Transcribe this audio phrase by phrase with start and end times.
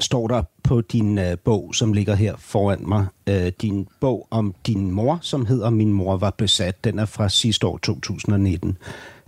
[0.00, 3.06] står der på din øh, bog, som ligger her foran mig.
[3.26, 6.84] Øh, din bog om din mor, som hedder Min mor var besat.
[6.84, 8.76] Den er fra sidste år, 2019.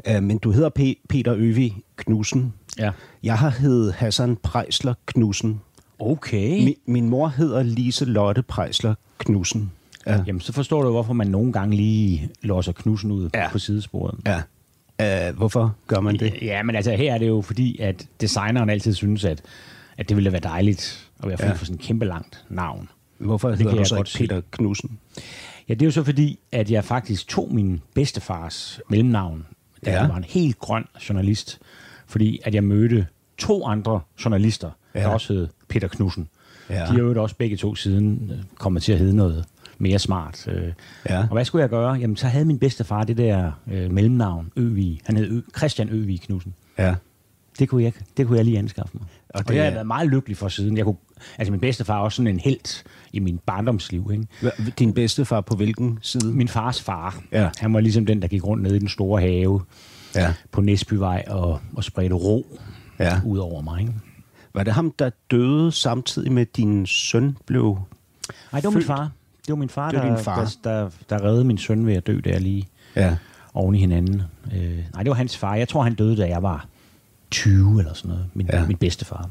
[0.08, 2.52] Øh, men du hedder P- Peter Øvig Knudsen.
[2.78, 2.90] Ja.
[3.22, 5.60] Jeg har heddet Hassan Prejsler Knudsen.
[5.98, 6.64] Okay.
[6.64, 9.72] Min, min mor hedder Lise Lotte Prejsler Knudsen.
[10.06, 10.22] Ja.
[10.26, 13.48] Jamen, så forstår du, hvorfor man nogle gange lige låser knusen ud Ja.
[13.52, 14.18] på sidesporet.
[14.26, 14.42] ja.
[15.28, 16.34] Øh, hvorfor gør man det?
[16.42, 19.42] Ja, men altså her er det jo fordi, at designeren altid synes, at,
[20.00, 21.52] at det ville være dejligt at være fri Ja.
[21.52, 22.88] for sådan et kæmpe langt navn.
[23.18, 24.10] Hvorfor hedder du så ikke.
[24.18, 24.98] Peter Knudsen?
[25.68, 29.46] Ja, det er jo så fordi, at jeg faktisk tog min bedstefars mellemnavn,
[29.84, 30.00] da Ja.
[30.00, 31.60] jeg var en helt grøn journalist,
[32.06, 33.06] fordi at jeg mødte
[33.38, 35.00] to andre journalister, ja.
[35.00, 35.06] Ja.
[35.06, 36.28] der også hed Peter Knudsen.
[36.70, 36.74] Ja.
[36.74, 39.44] De har jo også begge to siden øh, kommet til at hedde noget
[39.78, 40.48] mere smart.
[40.48, 40.72] øh.
[41.08, 41.18] Ja.
[41.20, 41.92] Og hvad skulle jeg gøre?
[41.92, 45.00] Jamen, så havde min bedstefar det der øh, mellemnavn, Øvig.
[45.04, 46.54] Han hed Ø- Christian Øvig Knudsen.
[46.78, 46.94] Ja.
[47.58, 49.06] Det kunne jeg, det kunne jeg lige anskaffe mig.
[49.34, 50.76] Og det, det har jeg været meget lykkelig for siden.
[50.76, 50.96] Jeg kunne,
[51.38, 54.10] altså min bedstefar er også sådan en held i min barndomsliv.
[54.12, 54.26] Ikke?
[54.42, 56.32] Hva- Din bedstefar på hvilken side?
[56.32, 57.50] Min fars far, Ja.
[57.58, 59.60] han var ligesom den, der gik rundt nede i den store have
[60.14, 60.34] Ja.
[60.52, 62.46] på Næsbyvej og, og spredte ro
[63.00, 63.20] Ja.
[63.26, 63.80] ud over mig.
[63.80, 63.92] Ikke?
[64.54, 67.78] Var det ham, der døde samtidig med, at din søn blev...
[68.52, 69.10] Nej, det var min far.
[69.46, 70.52] Det var min far, Det var der, far.
[70.64, 73.16] Der, der, der reddede min søn ved at dø der lige Ja.
[73.54, 74.22] oven i hinanden.
[74.54, 75.54] Øh, nej, det var hans far.
[75.54, 76.66] Jeg tror, han døde, da jeg var
[77.30, 78.26] 20 eller sådan noget.
[78.34, 78.60] Min, Ja.
[78.60, 78.66] ja.
[78.66, 79.30] min bedstefar.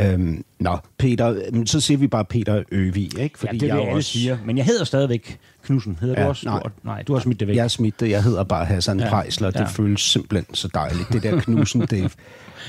[0.00, 3.38] Øhm, nå, Peter, så siger vi bare Peter Øvig, ikke?
[3.38, 4.38] Fordi ja, det er jeg det, alle også, siger.
[4.44, 5.98] Men jeg hedder stadigvæk Knudsen.
[6.00, 6.46] Hedder Ja, du også?
[6.48, 6.60] nej.
[6.62, 7.56] Du, nej, du har smidt det væk.
[7.56, 8.10] Jeg er smidt det.
[8.10, 9.04] Jeg hedder bare Hassan ja.
[9.04, 9.50] Ja, Prejsler.
[9.50, 9.64] Det ja.
[9.64, 11.08] føles simpelthen så dejligt.
[11.12, 12.08] Det der knusen, det, er-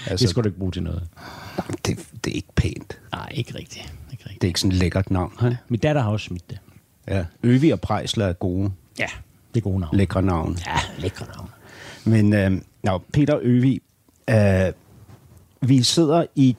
[0.07, 1.03] altså, det skal du ikke bruge til noget.
[1.85, 2.99] det, det er ikke pænt.
[3.11, 3.93] Nej, ikke rigtigt.
[4.11, 4.41] Ikke rigtigt.
[4.41, 5.33] Det er ikke sådan et lækkert navn.
[5.41, 5.57] He?
[5.69, 6.59] Min datter har også smidt det.
[7.07, 7.25] Ja.
[7.43, 9.07] Øvig og Prejsler er gode, Ja,
[9.53, 9.97] det er gode navn.
[9.97, 10.57] lækre navn.
[10.67, 11.49] Ja, lækre navn.
[12.05, 13.81] Men øh, nå, Peter Øvig,
[14.29, 14.73] øh,
[15.61, 16.55] vi sidder i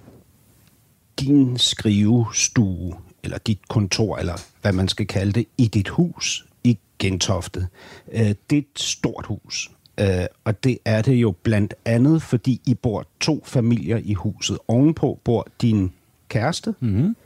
[1.21, 6.79] din skrivestue, eller dit kontor, eller hvad man skal kalde det, i dit hus i
[6.99, 7.67] Gentofte.
[8.13, 8.21] Øh,
[8.51, 9.71] det er et stort hus,
[10.01, 14.59] øh, og det er det jo blandt andet, fordi I bor to familier i huset.
[14.69, 15.93] Ovenpå bor din
[16.29, 17.17] kæreste, mm-hmm.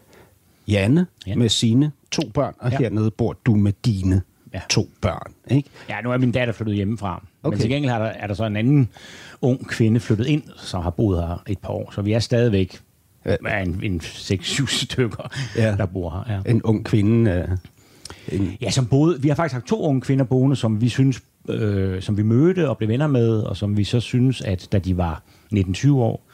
[0.68, 1.30] Janne, Ja.
[1.30, 1.36] ja.
[1.36, 2.70] med sine to børn, og.
[2.70, 2.78] Ja.
[2.78, 4.22] hernede bor du med dine
[4.54, 4.60] ja.
[4.70, 5.32] To børn.
[5.50, 5.68] Ikke?
[5.88, 7.22] Ja, nu er min datter flyttet hjemmefra.
[7.42, 7.54] Okay.
[7.54, 8.88] Men til gengæld er der, er der så en anden
[9.42, 11.92] ung kvinde flyttet ind, som har boet her et par år.
[11.94, 12.80] Så vi er stadigvæk
[13.26, 13.62] Ja.
[13.62, 15.74] en, en 6-7 stykker, Ja.
[15.78, 16.34] der bor her.
[16.46, 16.50] Ja.
[16.50, 17.30] En ung kvinde...
[17.30, 20.88] Øh, en, Ja, som boede, vi har faktisk haft to unge kvinder boende, som vi
[20.88, 24.68] synes, øh, som vi mødte og blev venner med, og som vi så synes, at
[24.72, 25.22] da de var
[25.54, 26.26] 19-20 år,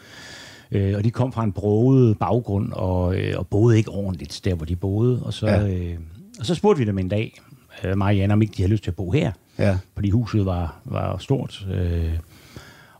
[0.72, 4.54] øh, og de kom fra en broget baggrund og, øh, og boede ikke ordentligt der,
[4.54, 5.68] hvor de boede, og så, ja.
[5.68, 5.96] øh,
[6.40, 7.40] og så spurgte vi dem en dag,
[7.84, 9.78] øh, Jan, om ikke de havde lyst til at bo her, Ja.
[9.94, 11.66] fordi huset var, var stort.
[11.72, 12.12] Øh,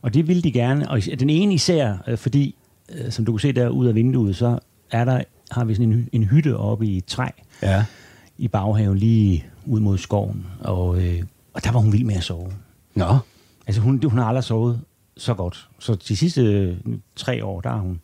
[0.01, 2.55] og det ville de gerne, og den ene især, øh, fordi,
[2.89, 4.59] øh, som du kan se der ud af vinduet, så
[4.91, 7.27] er der, har vi sådan en, en hytte oppe i et træ,
[7.61, 7.85] ja.
[8.37, 12.23] i baghaven lige ud mod skoven, og, øh, og der var hun vild med at
[12.23, 12.51] sove.
[12.95, 13.17] Nå,
[13.67, 14.81] Altså hun, hun har aldrig sovet
[15.17, 15.69] så godt.
[15.79, 16.77] Så de sidste øh,
[17.15, 18.01] tre år, der har hun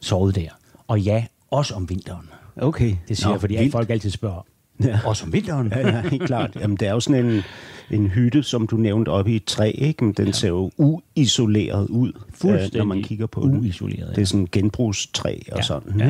[0.00, 0.48] sovet der.
[0.88, 2.28] Og ja, også om vinteren.
[2.56, 2.96] okay.
[3.08, 3.72] Det siger Nå, jeg, fordi vildt.
[3.72, 4.46] folk altid spørger,
[4.84, 4.88] Ja.
[4.88, 4.98] ja.
[5.04, 5.68] også om vinteren?
[5.76, 6.56] Ja, ja, helt klart.
[6.60, 7.42] Jamen, det er jo sådan en,
[7.90, 10.04] en hytte, som du nævnte, oppe i et træ, ikke?
[10.04, 10.32] Men den ja.
[10.32, 12.12] ser jo uisoleret ud,
[12.44, 13.56] øh, når man kigger på den.
[13.58, 14.14] uisoleret, ja.
[14.14, 16.00] Det er sådan en genbrugstræ og Ja, sådan.
[16.00, 16.08] ja,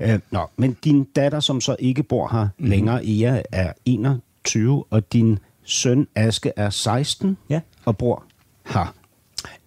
[0.00, 0.12] Ikke?
[0.14, 2.66] Øh, nå, men din datter, som så ikke bor her mm.
[2.70, 7.60] længere, Ea, er 21, og din søn Aske er 16 Ja.
[7.84, 8.24] og bor
[8.66, 8.94] her.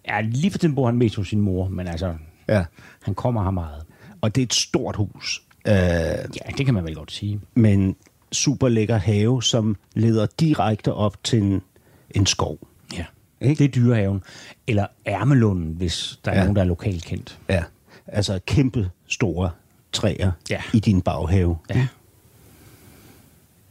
[0.08, 2.14] Ja, lige for tiden bor han mest hos sin mor, men altså,
[2.48, 2.64] Ja.
[3.02, 3.82] han kommer her meget.
[4.20, 5.42] Og det er et stort hus.
[5.68, 6.24] Øh, Ja,
[6.58, 7.40] det kan man vel godt sige.
[7.54, 7.96] med en
[8.34, 11.62] super lækker have, som leder direkte op til en,
[12.10, 12.58] en skov.
[12.96, 13.04] Ja.
[13.40, 13.58] Ikke?
[13.58, 14.22] Det er dyrehaven.
[14.66, 16.40] Eller Ærmelunden, hvis der er Ja.
[16.40, 17.38] nogen, der er lokalt kendt.
[17.48, 17.64] Ja,
[18.06, 19.50] altså kæmpe store
[19.92, 20.62] træer Ja.
[20.74, 21.56] i din baghave.
[21.70, 21.86] Ja.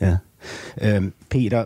[0.01, 0.17] Ja.
[0.81, 1.65] Øhm, Peter,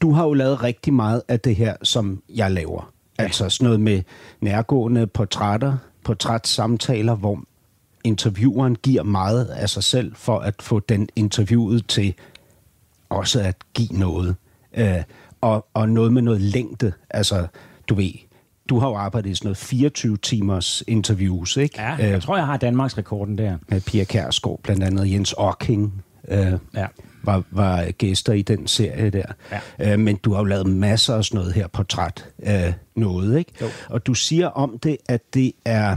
[0.00, 2.92] du har jo lavet rigtig meget af det her, som jeg laver.
[3.18, 3.22] Ja.
[3.24, 4.02] Altså sådan noget med
[4.40, 7.42] nærgående portrætter, portrætsamtaler, hvor
[8.04, 12.14] intervieweren giver meget af sig selv for at få den interviewet til
[13.08, 14.36] også at give noget.
[14.76, 15.02] Øh,
[15.40, 16.92] og, og noget med noget længde.
[17.10, 17.46] Altså,
[17.88, 18.12] du ved,
[18.68, 21.80] du har jo arbejdet i sådan noget 24 timers interviews, ikke?
[21.82, 23.58] Ja, jeg tror, jeg har Danmarks rekorden der.
[23.68, 26.04] Med Pia Kærsgaard, blandt andet Jens Ocking.
[26.28, 26.86] Øh, Ja.
[27.22, 29.24] var, var gæster i den serie der.
[29.78, 29.92] Ja.
[29.92, 33.52] Øh, men du har jo lavet masser af sådan noget her portræt øh, noget, ikke?
[33.60, 33.66] Jo.
[33.88, 35.96] Og du siger om det, at det er...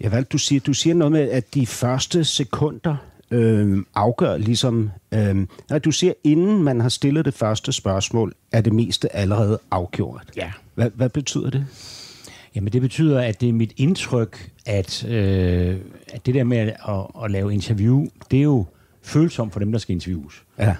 [0.00, 0.60] Ja, hvad du siger?
[0.60, 2.96] Du siger noget med, at de første sekunder
[3.30, 4.90] øh, afgør ligesom...
[5.14, 5.36] Øh,
[5.70, 10.30] nej, du siger, inden man har stillet det første spørgsmål, er det meste allerede afgjort.
[10.36, 10.52] Ja.
[10.74, 11.66] Hvad, hvad betyder det?
[12.54, 15.76] Jamen det betyder, at det er mit indtryk, at, øh,
[16.12, 18.66] at det der med at, at, at lave interview, det er jo
[19.02, 20.42] følsomt for dem, der skal interviews.
[20.58, 20.74] Ja.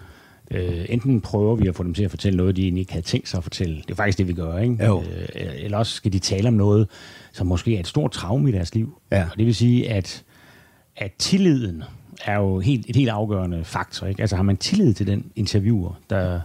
[0.50, 3.06] Øh, enten prøver vi at få dem til at fortælle noget, de egentlig ikke havde
[3.06, 3.76] tænkt sig at fortælle.
[3.76, 4.84] Det er faktisk det, vi gør, ikke?
[4.84, 5.02] Jo.
[5.02, 6.88] Øh, eller også skal de tale om noget,
[7.32, 9.00] som måske er et stort traume i deres liv.
[9.12, 9.25] Ja.
[9.32, 10.25] Og det vil sige, at,
[10.96, 11.82] at tilliden
[12.25, 14.07] er jo helt, et helt afgørende faktor.
[14.07, 14.21] Ikke?
[14.21, 16.41] Altså har man tillid til den interviewer, der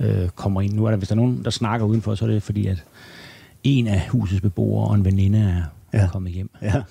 [0.00, 0.72] øh, kommer ind.
[0.74, 2.84] Nu er der, hvis der er nogen, der snakker udenfor, så er det fordi, at
[3.64, 6.08] en af husets beboere og en veninde er Ja.
[6.12, 6.50] kommet hjem.
[6.62, 6.82] Ja.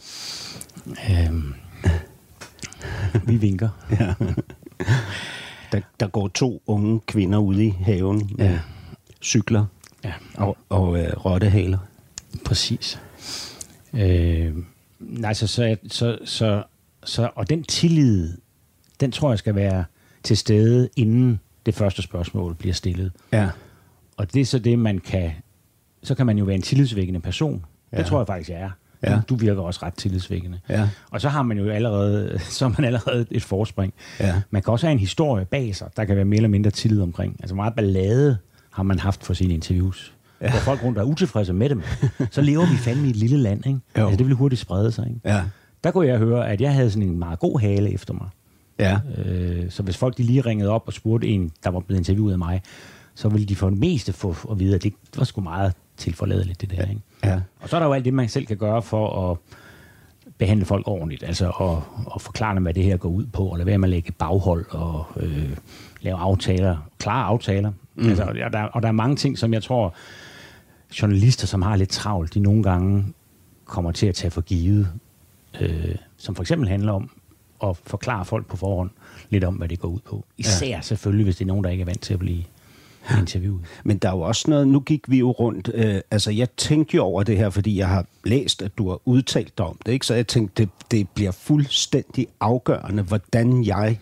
[1.11, 1.53] Øhm,
[3.25, 3.69] vi vinker.
[3.99, 4.13] ja.
[5.71, 8.59] Der, der går to unge kvinder ude i haven med Ja.
[9.21, 9.65] cykler
[10.03, 11.77] Ja, og, og øh, rottehaler.
[12.45, 12.99] Præcis.
[13.93, 14.53] Øh,
[14.99, 16.63] nej, så, så, så, så,
[17.03, 18.37] så, og den tillid,
[18.99, 19.83] den tror jeg skal være
[20.23, 23.11] til stede, inden det første spørgsmål bliver stillet.
[23.31, 23.49] Ja.
[24.17, 25.31] Og det er så det, man kan...
[26.03, 27.65] Så kan man jo være en tillidsvækkende person.
[27.91, 27.97] Ja.
[27.97, 28.69] Det tror jeg faktisk, jeg er.
[29.03, 29.15] Ja.
[29.15, 30.59] Du, du virker også ret tillidsvækkende.
[30.69, 30.89] Ja.
[31.11, 33.93] Og så har man jo allerede, så har man allerede et forspring.
[34.19, 34.41] Ja.
[34.49, 37.01] Man kan også have en historie bag sig, der kan være mere eller mindre tillid
[37.01, 37.35] omkring.
[37.39, 38.37] Altså meget ballade
[38.71, 40.13] har man haft for sine interviews.
[40.41, 40.51] Ja.
[40.51, 41.83] Hvor folk rundt er utilfredse med dem.
[42.31, 43.79] Så lever vi fandme i et lille land, ikke?
[43.97, 44.03] Jo.
[44.03, 45.19] Altså, det vil hurtigt sprede sig, ikke?
[45.25, 45.43] Ja.
[45.83, 48.27] Der kunne jeg høre, at jeg havde sådan en meget god hale efter mig.
[48.79, 48.99] Ja.
[49.17, 52.31] Øh, så hvis folk de lige ringede op og spurgte en, der var blevet interviewet
[52.31, 52.61] af mig,
[53.15, 56.61] så ville de for det meste få at vide, at det var sgu meget tilforladeligt,
[56.61, 56.85] det der.
[56.85, 57.01] Ikke?
[57.23, 57.41] Ja.
[57.59, 59.37] Og så er der jo alt det, man selv kan gøre for at
[60.37, 63.57] behandle folk ordentligt, altså at, at forklare dem, hvad det her går ud på, og
[63.57, 65.57] lade være med at lægge baghold og øh,
[66.01, 67.71] lave aftaler, klare aftaler.
[67.95, 68.09] Mm.
[68.09, 69.93] Altså, og, der, og der er mange ting, som jeg tror,
[71.01, 73.05] journalister, som har lidt travlt, de nogle gange
[73.65, 74.87] kommer til at tage for givet,
[75.61, 77.09] øh, som for eksempel handler om
[77.63, 78.89] at forklare folk på forhånd
[79.29, 80.25] lidt om, hvad det går ud på.
[80.37, 80.81] Især ja.
[80.81, 82.43] selvfølgelig, hvis det er nogen, der ikke er vant til at blive
[83.19, 83.61] interviewet.
[83.83, 86.95] Men der er jo også noget, nu gik vi jo rundt, øh, altså jeg tænkte
[86.95, 89.91] jo over det her, fordi jeg har læst, at du har udtalt dig om det,
[89.91, 90.05] ikke?
[90.05, 93.99] så jeg tænkte, det, det bliver fuldstændig afgørende, hvordan jeg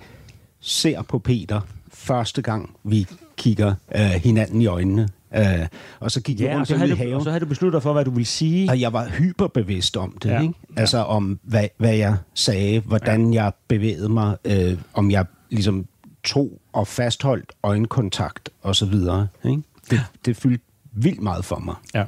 [0.59, 3.07] ser på Peter første gang, vi
[3.37, 5.09] kigger øh, hinanden i øjnene.
[5.35, 5.67] Øh,
[5.99, 7.45] og så gik Ja, og rundt så, derude havde i du, og så havde du
[7.49, 8.69] besluttet for, hvad du ville sige.
[8.71, 10.41] Og jeg var hyperbevidst om det, Ja.
[10.41, 10.53] ikke?
[10.75, 13.43] Altså om, hvad, hvad jeg sagde, hvordan ja.
[13.43, 15.85] jeg bevægede mig, øh, om jeg ligesom
[16.23, 19.27] tog og fastholdt øjenkontakt og så videre.
[19.45, 19.61] Ikke?
[19.89, 22.03] Det, det fyldte vildt meget for mig Ja.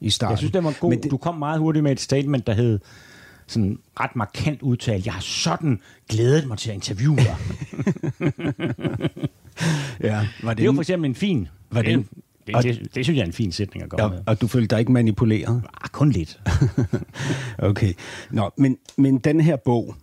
[0.00, 0.30] i starten.
[0.32, 0.90] Jeg synes, det var god.
[0.90, 2.78] Men det, Du kom meget hurtigt med et statement, der hed
[3.46, 7.36] sådan ret markant udtalt, jeg har sådan glædet mig til at interviewe dig.
[10.00, 11.48] ja, var Det er jo det, for eksempel en fin...
[11.70, 12.08] Var det en-
[12.46, 14.18] det, det, det, det, synes jeg er en fin sætning at gøre med.
[14.18, 15.62] og, og du følte dig ikke manipuleret?
[15.82, 16.40] Ah, kun lidt.
[17.58, 17.92] Okay.
[18.30, 19.94] Nå, men, men den her bog,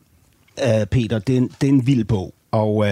[0.62, 2.86] uh, Peter, det er, en, det er en vild bog, og uh,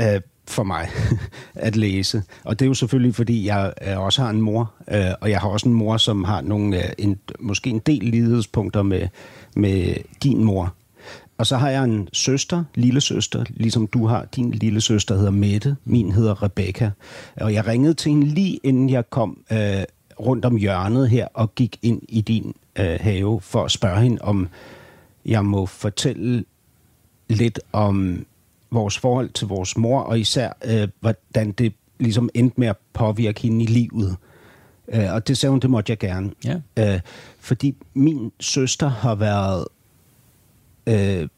[0.00, 0.88] uh, for mig
[1.54, 2.22] at læse.
[2.44, 5.40] Og det er jo selvfølgelig, fordi jeg uh, også har en mor, uh, og jeg
[5.40, 9.08] har også en mor, som har nogle, uh, en, måske en del lighedspunkter med,
[9.56, 10.74] med din mor.
[11.40, 14.24] Og så har jeg en søster, lille søster, ligesom du har.
[14.24, 16.90] Din lille søster hedder Mette, min hedder Rebecca.
[17.36, 19.82] Og jeg ringede til hende lige inden jeg kom øh,
[20.20, 24.18] rundt om hjørnet her og gik ind i din øh, have for at spørge hende,
[24.20, 24.48] om
[25.24, 26.44] jeg må fortælle
[27.28, 28.26] lidt om
[28.70, 33.40] vores forhold til vores mor, og især øh, hvordan det ligesom endte med at påvirke
[33.40, 34.16] hende i livet.
[34.88, 36.30] Øh, og det sagde hun, det måtte jeg gerne.
[36.44, 36.94] Ja.
[36.94, 37.00] Øh,
[37.40, 39.64] fordi min søster har været
[40.90, 41.28] øh,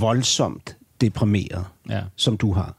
[0.00, 2.02] voldsomt deprimeret, Ja.
[2.16, 2.74] som du har.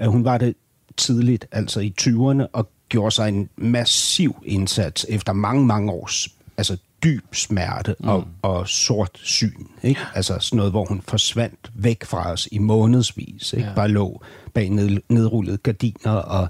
[0.00, 0.54] Øh, hun var det
[0.96, 6.76] tidligt, altså i 20'erne, og gjorde sig en massiv indsats efter mange, mange års altså
[7.04, 8.26] dyb smerte og, mm.
[8.42, 9.64] og sort syn.
[9.82, 10.00] Ikke?
[10.14, 13.52] Altså sådan noget, hvor hun forsvandt væk fra os i månedsvis.
[13.52, 13.68] Ikke?
[13.68, 13.74] Ja.
[13.74, 14.22] Bare lå
[14.54, 16.48] bag ned, nedrullede gardiner og,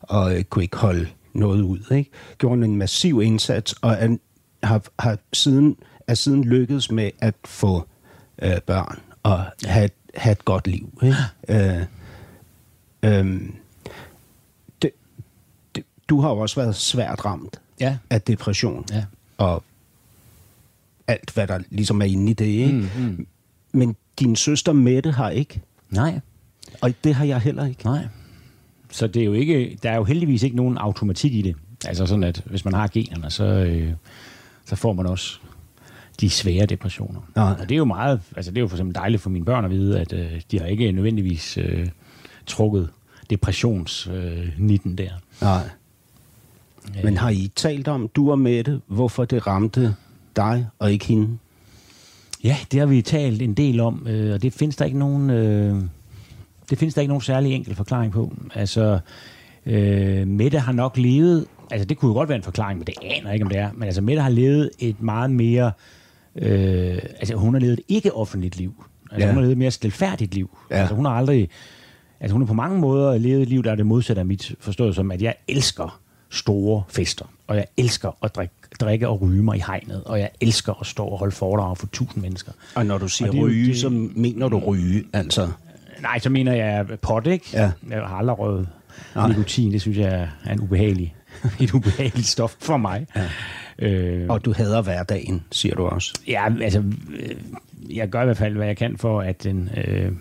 [0.00, 1.92] og øh, kunne ikke holde noget ud.
[1.92, 2.10] Ikke?
[2.38, 4.16] Gjorde hun en massiv indsats, og er,
[4.62, 7.86] har, har siden, er siden lykkedes med at få
[8.42, 10.98] øh, børn og have, et- have et godt liv.
[11.02, 11.16] Ikke?
[11.48, 11.82] Øh,
[13.02, 13.54] øhm,
[14.82, 14.90] det,
[15.74, 17.98] det, du har jo også været svært ramt Ja.
[18.10, 19.04] af depression Ja.
[19.38, 19.64] og
[21.06, 22.44] alt, hvad der ligesom er inde i det.
[22.44, 22.72] Ikke?
[22.72, 23.26] Mm, mm.
[23.72, 26.20] Men din søster Mette har ikke, Nej.
[26.80, 27.84] og det har jeg heller ikke.
[27.84, 28.06] Nej.
[28.90, 31.56] Så det er jo ikke, der er jo heldigvis ikke nogen automatik i det.
[31.86, 33.92] Altså sådan, at hvis man har generne, så, øh,
[34.64, 35.38] så får man også
[36.20, 37.20] de svære depressioner.
[37.36, 37.52] Nej.
[37.60, 39.64] Og det er jo meget, altså det er jo for eksempel dejligt for mine børn
[39.64, 41.88] at vide, at øh, de har ikke nødvendigvis øh,
[42.46, 42.88] trukket
[43.30, 45.10] depressionsnitten øh, der.
[45.42, 45.68] Nej.
[47.04, 49.94] Men har I talt om, du og Mette, hvorfor det ramte
[50.36, 51.38] dig og ikke hende?
[52.44, 55.30] Ja, det har vi talt en del om, øh, og det findes der ikke nogen,
[55.30, 55.82] øh,
[56.70, 58.32] det findes der ikke nogen særlig enkel forklaring på.
[58.54, 58.98] Altså,
[59.66, 62.94] øh, Mette har nok levet, altså det kunne jo godt være en forklaring, men det
[63.02, 65.72] aner jeg ikke, om det er, men altså Mette har levet et meget mere, øh,
[66.34, 68.84] altså hun har levet et ikke-offentligt liv.
[69.10, 69.32] Altså Ja.
[69.32, 70.58] hun har levet et mere stilfærdigt liv.
[70.70, 70.76] Ja.
[70.76, 71.48] Altså hun har aldrig,
[72.20, 74.54] altså hun har på mange måder levet et liv, der er det modsatte af mit,
[74.60, 79.42] forstået som, at jeg elsker store fester, og jeg elsker at drikke, drikke og ryge
[79.42, 82.52] mig i hegnet, og jeg elsker at stå og holde foredrag for tusind mennesker.
[82.74, 85.48] Og når du siger det ryge, det- så mener du ryge, altså.
[86.02, 87.46] Nej, så mener jeg pot, ikke?
[87.52, 87.70] Ja.
[87.90, 88.68] Jeg har aldrig røget
[89.28, 89.72] nikotin.
[89.72, 91.14] Det synes jeg er en ubehagelig,
[91.62, 93.06] et ubehageligt stof for mig.
[93.16, 93.28] Ja.
[93.88, 96.14] Øh, Og du hader hverdagen, siger du også.
[96.28, 96.82] ja, altså,
[97.18, 97.36] øh,
[97.96, 100.12] jeg gør i hvert fald, hvad jeg kan for, at den, øh,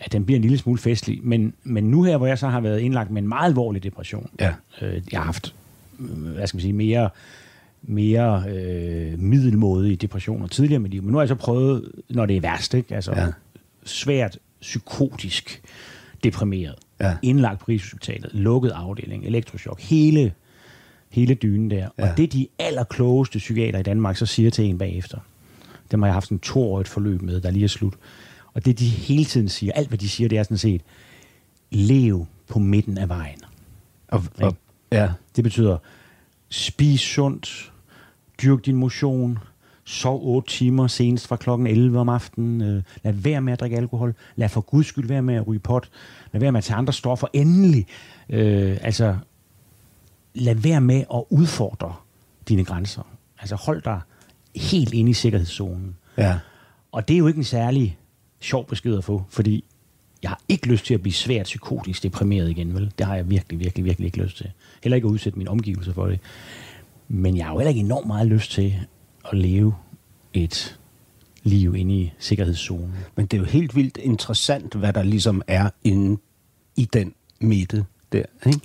[0.00, 1.20] at den bliver en lille smule festlig.
[1.22, 4.30] Men, men nu her, hvor jeg så har været indlagt med en meget alvorlig depression,
[4.40, 4.52] Ja.
[4.82, 5.54] øh, jeg har haft,
[6.00, 7.10] øh, hvad skal man sige, mere,
[7.82, 11.02] mere øh, middelmådige depressioner tidligere i mit liv.
[11.02, 12.94] Men nu har jeg så prøvet, når det er værst, ikke?
[12.94, 13.26] Altså, Ja.
[13.84, 15.62] svært psykotisk
[16.24, 17.16] deprimeret, Ja.
[17.22, 20.32] indlagt på Rigshospitalet, lukket afdeling, elektroshock, hele,
[21.10, 21.88] hele dynen der.
[21.98, 22.10] Ja.
[22.10, 25.18] Og det de allerklogeste psykiater i Danmark så siger til en bagefter,
[25.90, 27.94] dem har jeg haft en toårigt forløb med, der lige er slut.
[28.54, 30.82] Og det de hele tiden siger, alt hvad de siger, det er sådan set,
[31.70, 33.38] lev på midten af vejen.
[34.08, 34.56] Og, og,
[34.92, 35.10] ja.
[35.36, 35.78] Det betyder,
[36.48, 37.72] spis sundt,
[38.42, 39.38] dyrk din motion,
[39.90, 43.76] sov 8 timer senest fra klokken 11 om aftenen, øh, lad være med at drikke
[43.76, 45.90] alkohol, lad for guds skyld være med at ryge pot,
[46.32, 47.86] lad være med at tage andre stoffer, endelig.
[48.28, 49.16] Øh, altså,
[50.34, 51.94] lad være med at udfordre
[52.48, 53.02] dine grænser.
[53.40, 54.00] Altså hold dig
[54.56, 55.96] helt inde i sikkerhedszonen.
[56.16, 56.38] ja.
[56.92, 57.98] Og det er jo ikke en særlig
[58.40, 59.64] sjov besked at få, fordi
[60.22, 62.92] jeg har ikke lyst til at blive svært psykotisk deprimeret igen, vel?
[62.98, 64.50] Det har jeg virkelig, virkelig, virkelig ikke lyst til.
[64.82, 66.20] Heller ikke at udsætte mine omgivelser for det.
[67.08, 68.74] Men jeg har jo heller ikke enormt meget lyst til
[69.32, 69.74] at leve
[70.34, 70.78] et
[71.42, 72.94] liv inde i sikkerhedszonen.
[73.16, 76.20] Men det er jo helt vildt interessant, hvad der ligesom er inde
[76.76, 78.24] i den midte der.
[78.46, 78.60] Ikke?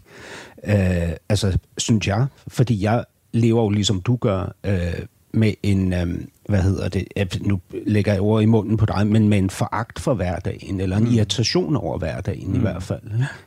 [1.08, 4.94] Øh, altså, synes jeg, fordi jeg lever jo ligesom du gør, øh,
[5.32, 6.08] med en, øh,
[6.50, 9.50] hvad hedder det, øh, nu lægger jeg ord i munden på dig, men med en
[9.50, 11.14] foragt for hverdagen, eller en mm.
[11.14, 12.56] irritation over hverdagen mm.
[12.56, 13.02] i hvert fald.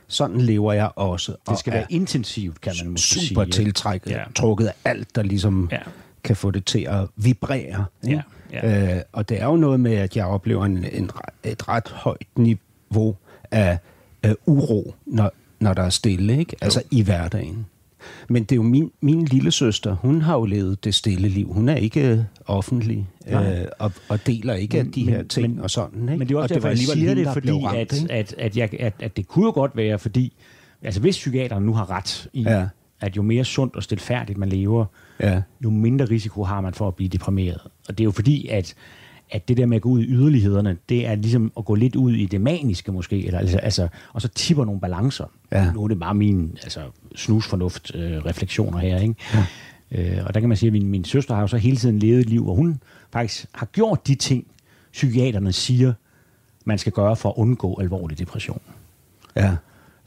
[0.07, 1.35] Sådan lever jeg også.
[1.49, 3.51] Det skal og være intensivt, kan man måske super sige.
[3.51, 4.17] tiltrækket, Ja.
[4.17, 4.23] ja.
[4.35, 5.77] trukket af alt, der ligesom Ja.
[6.23, 7.85] Kan få det til at vibrere.
[8.03, 8.23] Ikke?
[8.51, 8.95] Ja, ja.
[8.95, 11.09] Øh, og det er jo noget med, at jeg oplever en, en,
[11.43, 13.15] et ret højt niveau
[13.51, 13.77] af,
[14.23, 16.55] af uro, når, når der er stille, ikke?
[16.61, 17.65] altså i hverdagen.
[18.29, 21.53] Men det er jo min, min lille søster, hun har jo levet det stille liv.
[21.53, 25.63] Hun er ikke øh, offentlig øh, og, og deler ikke men, de her ting men,
[25.63, 26.01] og sådan.
[26.01, 26.17] Ikke?
[26.17, 28.57] Men det er og også derfor, var jeg siger det, fordi ramt, at, at, at,
[28.57, 30.33] jeg, at, at det kunne jo godt være, fordi
[30.83, 32.67] altså hvis psykiaterne nu har ret i, Ja.
[33.01, 34.85] At jo mere sundt og stilfærdigt man lever,
[35.19, 35.41] Ja.
[35.63, 37.61] jo mindre risiko har man for at blive deprimeret.
[37.89, 38.73] Og det er jo fordi, at,
[39.31, 41.95] at det der med at gå ud i yderlighederne, det er ligesom at gå lidt
[41.95, 45.25] ud i det maniske måske, eller, altså, altså, og så tipper nogle balancer.
[45.51, 45.71] Ja.
[45.73, 46.79] Nu er det bare min altså,
[47.15, 48.25] snusfornuft øh,
[48.81, 49.15] her, ikke?
[49.33, 49.45] Ja.
[49.91, 51.99] Øh, og der kan man sige, at min, min søster har jo så hele tiden
[51.99, 52.81] levet et liv, hvor hun
[53.13, 54.45] faktisk har gjort de ting,
[54.93, 55.93] psykiaterne siger,
[56.65, 58.61] man skal gøre for at undgå alvorlig depression.
[59.35, 59.55] Ja.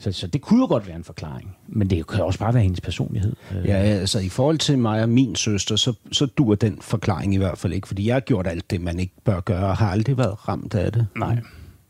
[0.03, 2.63] Så, så det kunne jo godt være en forklaring, men det kan også bare være
[2.63, 3.33] hendes personlighed.
[3.55, 7.33] Øh, Ja, altså i forhold til mig og min søster, så, så dur den forklaring
[7.33, 9.77] i hvert fald ikke, fordi jeg har gjort alt det, man ikke bør gøre, og
[9.77, 11.07] har aldrig været ramt af det.
[11.17, 11.37] Nej.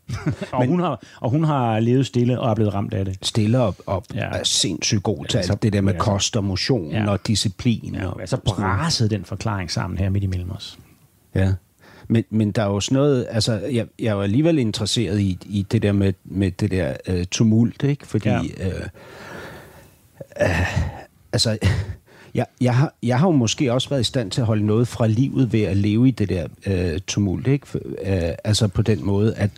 [0.52, 3.18] og, men, hun har, og hun har levet stille og er blevet ramt af det.
[3.22, 4.20] Stille op, op Ja.
[4.20, 6.90] er sindssygt god til Ja, så- alt det der med ja, så- kost og motion
[6.90, 7.10] Ja.
[7.10, 7.94] og disciplin.
[7.94, 10.78] Ja, og, altså brasede den forklaring sammen her midt imellem os.
[11.34, 11.52] Ja.
[12.08, 15.38] Men, men der er jo sådan noget, altså jeg, jeg er jo alligevel interesseret i,
[15.46, 18.06] i det der med, med det der øh, tumult, ikke?
[18.06, 18.40] Fordi, Ja.
[18.60, 18.86] øh,
[20.40, 20.76] øh,
[21.32, 21.58] altså,
[22.34, 24.88] jeg, jeg, har, jeg har jo måske også været i stand til at holde noget
[24.88, 27.68] fra livet ved at leve i det der øh, tumult, ikke?
[27.68, 29.50] For, øh, altså på den måde, at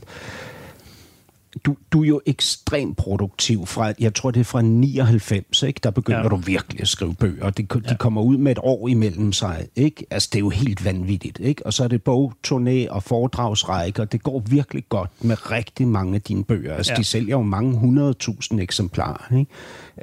[1.65, 5.81] du, du er jo ekstremt produktiv fra, jeg tror det er fra 99, ikke?
[5.83, 6.25] der begynder Ja.
[6.25, 6.29] ja.
[6.29, 7.51] du virkelig at skrive bøger.
[7.51, 9.67] De, de kommer ud med et år imellem sig.
[9.77, 10.07] Ikke?
[10.11, 11.39] Altså det er jo helt vanvittigt.
[11.41, 11.67] Ikke?
[11.67, 16.15] Og så er det bogturné og foredragsrække, og det går virkelig godt med rigtig mange
[16.15, 16.75] af dine bøger.
[16.75, 16.95] Altså Ja.
[16.95, 16.99] ja.
[17.01, 19.35] de sælger jo mange hundredtusind eksemplarer.
[19.39, 19.51] Ikke?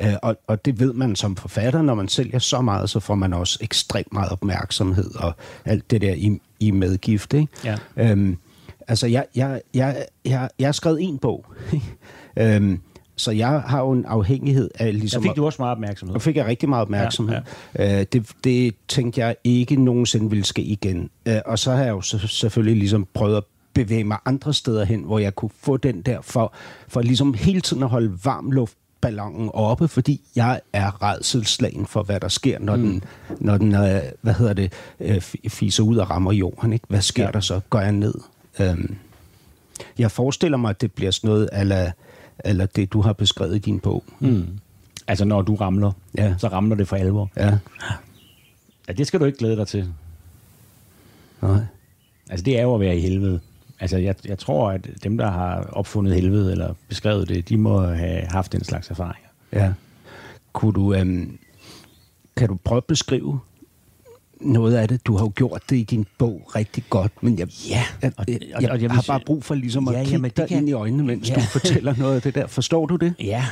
[0.01, 3.15] Øh, og, og det ved man som forfatter, når man sælger så meget, så får
[3.15, 5.33] man også ekstremt meget opmærksomhed og
[5.65, 7.33] alt det der i, i medgift.
[7.33, 7.47] Ikke?
[7.65, 7.75] Ja.
[7.97, 8.37] Øhm,
[8.87, 11.45] altså, jeg, jeg, jeg, jeg, jeg har skrevet en bog,
[12.39, 12.79] øhm,
[13.15, 15.21] så jeg har jo en afhængighed af Der ligesom...
[15.23, 16.13] fik at- du også meget opmærksomhed.
[16.13, 17.37] Nu fik jeg rigtig meget opmærksomhed.
[17.79, 18.03] Ja, ja.
[18.03, 21.09] Det, det tænkte jeg ikke nogensinde ville ske igen.
[21.25, 24.85] Øh, Og så har jeg jo så, selvfølgelig ligesom prøvet at bevæge mig andre steder
[24.85, 26.53] hen, hvor jeg kunne få den der for,
[26.87, 32.19] for ligesom hele tiden at holde varm luftballonen oppe, fordi jeg er redselslagen for, hvad
[32.19, 32.81] der sker, når mm.
[32.83, 33.03] den,
[33.39, 36.73] når den øh, hvad hedder det, øh, fi- fiser ud og rammer jorden.
[36.73, 36.85] Ikke?
[36.89, 37.31] Hvad sker ja.
[37.31, 37.59] der så?
[37.69, 38.13] Går jeg ned?
[38.59, 38.95] Øhm,
[39.99, 41.91] jeg forestiller mig, at det bliver sådan noget, eller,
[42.45, 44.03] eller det, du har beskrevet i din bog.
[44.19, 44.47] Mm.
[45.07, 46.35] Altså, når du ramler, Ja.
[46.37, 47.29] så ramler det for alvor.
[47.37, 47.57] Ja,
[48.87, 49.93] Ja, det skal du ikke glæde dig til.
[51.41, 51.59] nej.
[52.29, 53.39] Altså, det er jo at være i helvede.
[53.79, 57.81] Altså, jeg, jeg tror, at dem, der har opfundet helvede eller beskrevet det, de må
[57.81, 59.29] have haft den slags erfaringer.
[59.53, 59.73] Ja.
[60.53, 61.37] Kunne du, øhm,
[62.37, 63.39] kan du prøve at beskrive
[64.45, 65.05] noget af det?
[65.07, 67.83] Du har jo gjort det i din bog rigtig godt, men jeg, Ja,
[68.17, 70.47] og- jeg, jeg, og jeg har bare brug for ligesom at Ja, kigge jamen, dig
[70.47, 71.35] kan- ind i øjnene, mens Ja.
[71.35, 72.47] du fortæller noget af det der.
[72.47, 73.13] Forstår du det?
[73.19, 73.45] Ja.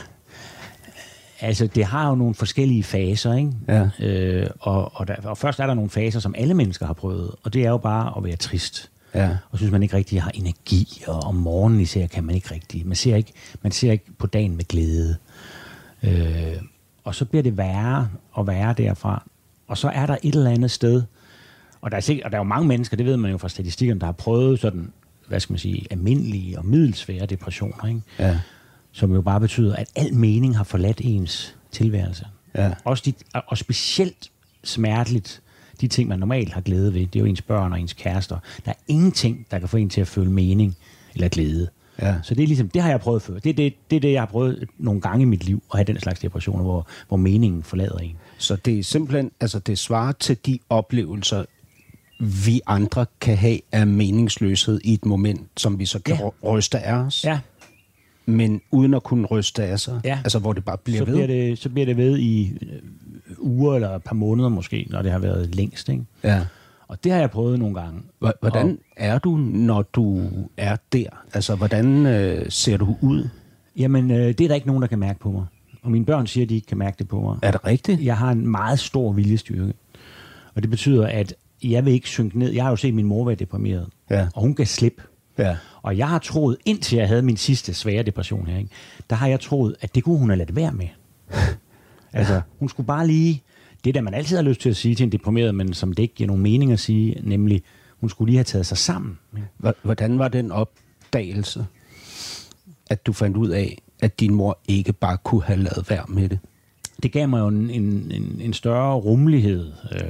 [1.43, 3.51] Altså, det har jo nogle forskellige faser, ikke?
[3.67, 3.89] Ja.
[3.99, 7.31] Øh, og, og, der, og først er der nogle faser, som alle mennesker har prøvet,
[7.43, 8.89] og det er jo bare at være trist.
[9.15, 9.29] Ja.
[9.51, 12.87] Og synes, man ikke rigtig har energi, og om morgenen især kan man ikke rigtig.
[12.87, 15.15] Man ser ikke, man ser ikke på dagen med glæde.
[16.03, 16.55] Øh,
[17.03, 19.23] og så bliver det værre og værre derfra.
[19.71, 21.03] Og så er der et eller andet sted,
[21.81, 23.49] og der er, sikkert, og der er jo mange mennesker, det ved man jo fra
[23.49, 24.93] statistikkerne, der har prøvet sådan,
[25.27, 28.01] hvad skal man sige, almindelige og middelsvære depressioner, ikke?
[28.19, 28.39] Ja.
[28.91, 32.25] som jo bare betyder, at al mening har forladt ens tilværelse.
[32.55, 32.71] Ja.
[32.83, 33.13] Også de,
[33.47, 34.31] og specielt
[34.63, 35.41] smerteligt,
[35.81, 38.37] de ting, man normalt har glæde ved, det er jo ens børn og ens kærester.
[38.65, 40.77] Der er ingenting, der kan få en til at føle mening
[41.13, 41.67] eller glæde.
[42.01, 42.15] Ja.
[42.23, 43.39] Så det er ligesom, det har jeg prøvet før.
[43.39, 45.77] Det er det, det er det, jeg har prøvet nogle gange i mit liv, at
[45.77, 48.17] have den slags depressioner, hvor, hvor meningen forlader en.
[48.41, 51.45] Så det er simpelthen, altså det svarer til de oplevelser,
[52.45, 56.49] vi andre kan have af meningsløshed i et moment, som vi så kan Ja.
[56.49, 57.39] ryste af os, Ja,
[58.25, 60.01] men uden at kunne ryste af sig.
[60.03, 60.19] Ja.
[60.23, 61.13] Altså hvor det bare bliver så ved.
[61.13, 62.79] bliver, det, så bliver det ved i øh,
[63.39, 65.89] uger eller et par måneder måske, når det har været længst.
[65.89, 66.03] Ikke?
[66.23, 66.45] Ja.
[66.87, 67.99] Og det har jeg prøvet nogle gange.
[68.21, 71.05] H- Hvordan er du, når du er der?
[71.33, 73.29] Altså, hvordan øh, ser du ud?
[73.77, 75.45] Jamen, øh, det er der ikke nogen, der kan mærke på mig.
[75.83, 77.37] Og mine børn siger, at de ikke kan mærke det på mig.
[77.41, 78.03] Er det rigtigt?
[78.03, 79.73] Jeg har en meget stor viljestyrke.
[80.55, 82.51] Og det betyder, at jeg vil ikke synke ned.
[82.51, 83.87] Jeg har jo set min mor være deprimeret.
[84.09, 84.27] Ja.
[84.35, 85.01] Og hun gav slip.
[85.37, 85.57] Ja.
[85.81, 88.69] Og jeg har troet, indtil jeg havde min sidste svære depression her, ikke?
[89.09, 90.87] der har jeg troet, at det kunne hun have ladt være med.
[92.13, 93.43] altså, hun skulle bare lige...
[93.83, 96.03] Det, der man altid har lyst til at sige til en deprimeret, men som det
[96.03, 97.63] ikke giver nogen mening at sige, nemlig,
[97.99, 99.19] hun skulle lige have taget sig sammen.
[99.35, 99.73] ikke?
[99.83, 101.65] Hvordan var den opdagelse,
[102.89, 106.29] at du fandt ud af, at din mor ikke bare kunne have lavet være med
[106.29, 106.39] det?
[107.03, 110.01] det gav mig jo en, en, en, en større rummelighed øh,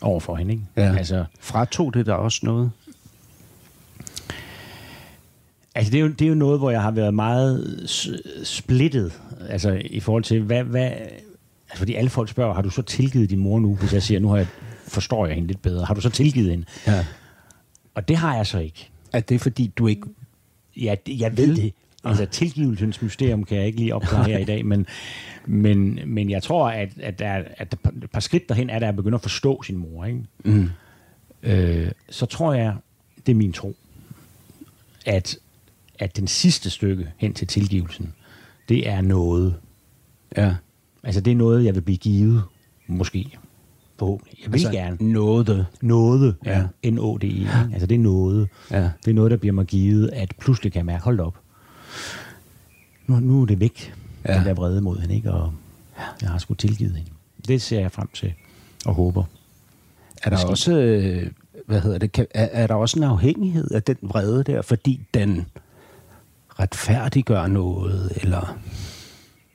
[0.00, 0.52] over for hende.
[0.52, 0.64] Ikke?
[0.76, 0.96] Ja.
[0.96, 2.70] Altså, Fratog det der også noget?
[5.74, 7.82] altså det, er jo, det er jo noget, hvor jeg har været meget
[8.44, 12.82] splittet, altså i forhold til, hvad, hvad, altså fordi alle folk spørger, har du så
[12.82, 14.46] tilgivet din mor nu, hvis jeg siger, nu har jeg,
[14.88, 16.64] forstår jeg hende lidt bedre, har du så tilgivet hende?
[16.86, 17.04] Ja.
[17.94, 18.90] Og det har jeg så ikke.
[19.12, 20.06] Er det fordi, du ikke...
[20.76, 21.72] Ja, det- jeg ved det.
[22.08, 24.86] Altså tilgivelsens mysterium kan jeg ikke lige opklare her i dag, men,
[25.46, 28.78] men, men jeg tror, at, at, der, er- at der, et par skridt derhen er,
[28.78, 30.04] der at begynde at forstå sin mor.
[30.04, 30.20] Ikke?
[30.44, 30.68] Mm.
[31.42, 32.74] øh, så tror jeg,
[33.26, 33.76] det er min tro,
[35.06, 35.36] at,
[35.98, 38.12] at den sidste stykke hen til tilgivelsen,
[38.68, 39.54] det er noget.
[40.36, 40.54] Ja.
[41.02, 42.42] Altså det er noget, jeg vil blive givet,
[42.86, 43.28] måske.
[43.98, 44.38] Forhåbentlig.
[44.44, 44.96] Jeg vil altså, gerne.
[45.12, 45.66] Noget.
[45.82, 46.64] Noget, Ja.
[46.84, 46.90] ja.
[46.90, 47.26] N-O-D-E.
[47.26, 47.50] ikke?
[47.72, 48.48] Altså det er noget.
[48.70, 48.90] Ja.
[49.04, 51.34] Det er noget, der bliver mig givet, at pludselig kan jeg mærke, hold op.
[53.06, 53.94] Nu, nu er det væk,
[54.28, 54.34] Ja.
[54.38, 55.32] den der vrede mod hende, ikke?
[55.32, 55.52] og
[56.22, 57.10] jeg har sgu tilgivet hende.
[57.48, 58.32] Det ser jeg frem til
[58.86, 59.24] og håber.
[60.22, 60.50] Er der Måske.
[60.50, 60.72] også...
[60.78, 61.30] øh,
[61.66, 62.12] Hvad hedder det?
[62.12, 65.46] Kan, er, er der også en afhængighed af den vrede der, fordi den
[66.60, 68.58] retfærdiggør noget, eller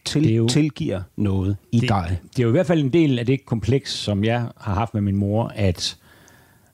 [0.06, 2.20] til, Det jo- tilgiver noget i det, dig?
[2.32, 4.94] Det er jo i hvert fald en del af det kompleks, som jeg har haft
[4.94, 5.98] med min mor, at,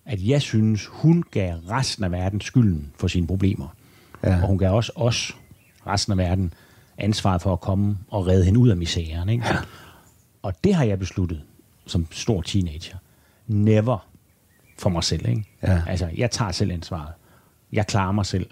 [0.06, 3.67] at jeg synes, hun gav resten af verden skylden for sine problemer.
[4.23, 4.41] Ja.
[4.41, 5.36] Og hun gav også os,
[5.88, 6.54] resten af verden,
[6.97, 9.30] ansvaret for at komme og redde hende ud af misæren.
[9.30, 9.45] Ikke?
[9.45, 9.56] Ja.
[10.41, 11.41] Og det har jeg besluttet
[11.86, 12.97] som stor teenager.
[13.47, 14.08] Never
[14.80, 15.30] for mig selv.
[15.30, 15.43] Ikke?
[15.63, 15.82] Ja.
[15.88, 17.13] Altså, jeg tager selv ansvaret.
[17.71, 18.50] Jeg klarer mig selv.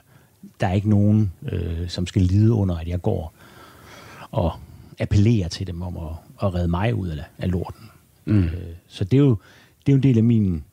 [0.59, 3.33] Der er ikke nogen, øh, som skal lide under, at jeg går
[4.31, 4.53] og
[4.99, 7.89] appellerer til dem om at, at redde mig ud af, af lorten.
[8.25, 8.43] Mm.
[8.43, 8.53] Øh,
[8.87, 9.37] så det er, jo,
[9.85, 10.63] det er jo en del af min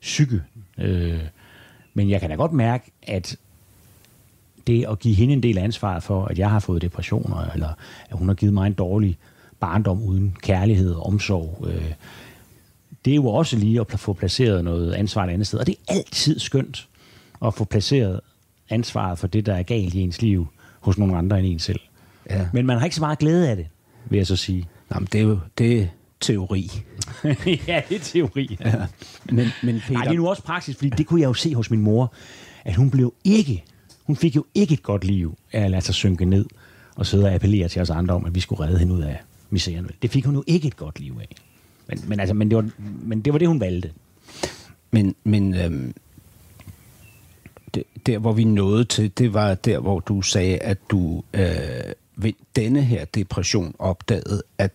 [0.00, 0.42] psyke.
[0.78, 1.20] Øh,
[1.94, 3.36] men jeg kan da godt mærke, at
[4.66, 7.68] det at give hende en del af ansvaret for, at jeg har fået depressioner, eller
[8.10, 9.18] at hun har givet mig en dårlig
[9.60, 11.92] barndom uden kærlighed og omsorg, øh,
[13.04, 15.58] det er jo også lige at få placeret noget ansvar et andet sted.
[15.58, 16.88] Og det er altid skønt
[17.44, 18.20] at få placeret
[18.68, 20.46] ansvaret for det, der er galt i ens liv,
[20.80, 21.80] hos nogle andre end en selv.
[22.30, 22.48] Ja.
[22.52, 23.66] Men man har ikke så meget glæde af det,
[24.10, 24.68] vil jeg så sige.
[24.90, 25.86] Nå, men det er jo det er
[26.20, 26.70] teori.
[27.68, 28.58] ja, det er teori.
[28.60, 28.74] Ja.
[29.24, 31.54] Men, men Peter, Nej, det er nu også praksis, fordi det kunne jeg jo se
[31.54, 32.12] hos min mor,
[32.64, 33.64] at hun blev ikke,
[34.10, 36.46] hun fik jo ikke et godt liv af at lade sig synke ned
[36.96, 39.20] og sidde og appellere til os andre om, at vi skulle redde hende ud af
[39.50, 39.90] miseren.
[40.02, 41.28] Det fik hun jo ikke et godt liv af.
[41.88, 42.70] Men, men, altså, men, det, var,
[43.02, 43.92] men det var det, hun valgte.
[44.90, 45.94] Men, men øhm,
[47.74, 51.42] det, der, hvor vi nåede til, det var der, hvor du sagde, at du øh,
[52.16, 54.72] ved denne her depression opdagede, at,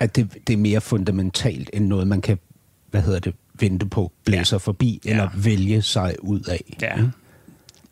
[0.00, 2.38] at det, det er mere fundamentalt end noget, man kan,
[2.90, 4.58] hvad hedder det, vente på, blæser ja.
[4.58, 5.10] forbi, Ja.
[5.10, 6.76] eller vælge sig ud af.
[6.82, 6.94] Ja.
[6.96, 7.10] ikke?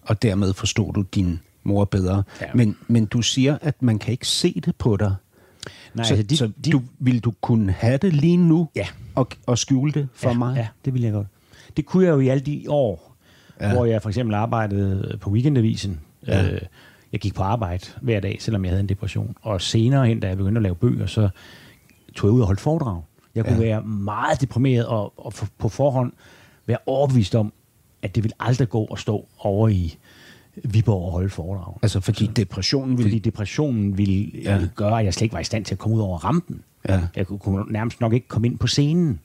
[0.02, 2.22] Og dermed forstod du din mor bedre.
[2.40, 2.46] Ja.
[2.54, 5.14] Men, men du siger, at man kan ikke se det på dig.
[5.94, 8.86] Nej, så altså, de, så de, du, vil du kunne have det lige nu Ja.
[9.14, 10.56] og, og skjule det for ja, mig?
[10.56, 11.26] Ja, det ville jeg godt.
[11.76, 13.16] Det kunne jeg jo i alle de år,
[13.60, 13.66] Ja.
[13.68, 13.72] ja.
[13.74, 16.00] hvor jeg for eksempel arbejdede på weekendavisen.
[16.26, 16.42] Ja.
[16.42, 16.52] Ja.
[16.52, 16.60] Øh,
[17.12, 19.36] jeg gik på arbejde hver dag, selvom jeg havde en depression.
[19.42, 21.28] Og senere hen, da jeg begyndte at lave bøger, så
[22.16, 23.02] tog jeg ud og holdt foredrag.
[23.34, 23.60] Jeg kunne Ja.
[23.64, 26.12] være meget deprimeret og, og på forhånd
[26.66, 27.52] være overbevist om,
[28.02, 29.96] at det ville aldrig gå at stå over i
[30.64, 31.74] Viborg og holde foredrag.
[31.82, 33.04] Altså fordi depressionen vil...
[33.04, 34.54] Fordi depressionen ville, Ja.
[34.56, 36.62] ville gøre, at jeg slet ikke var i stand til at komme ud over rampen.
[36.88, 37.00] Ja.
[37.16, 39.20] Jeg kunne, kunne nærmest nok ikke komme ind på scenen.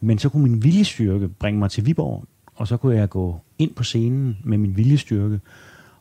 [0.00, 2.24] Men så kunne min viljestyrke bringe mig til Viborg,
[2.56, 5.40] og så kunne jeg gå ind på scenen med min viljestyrke.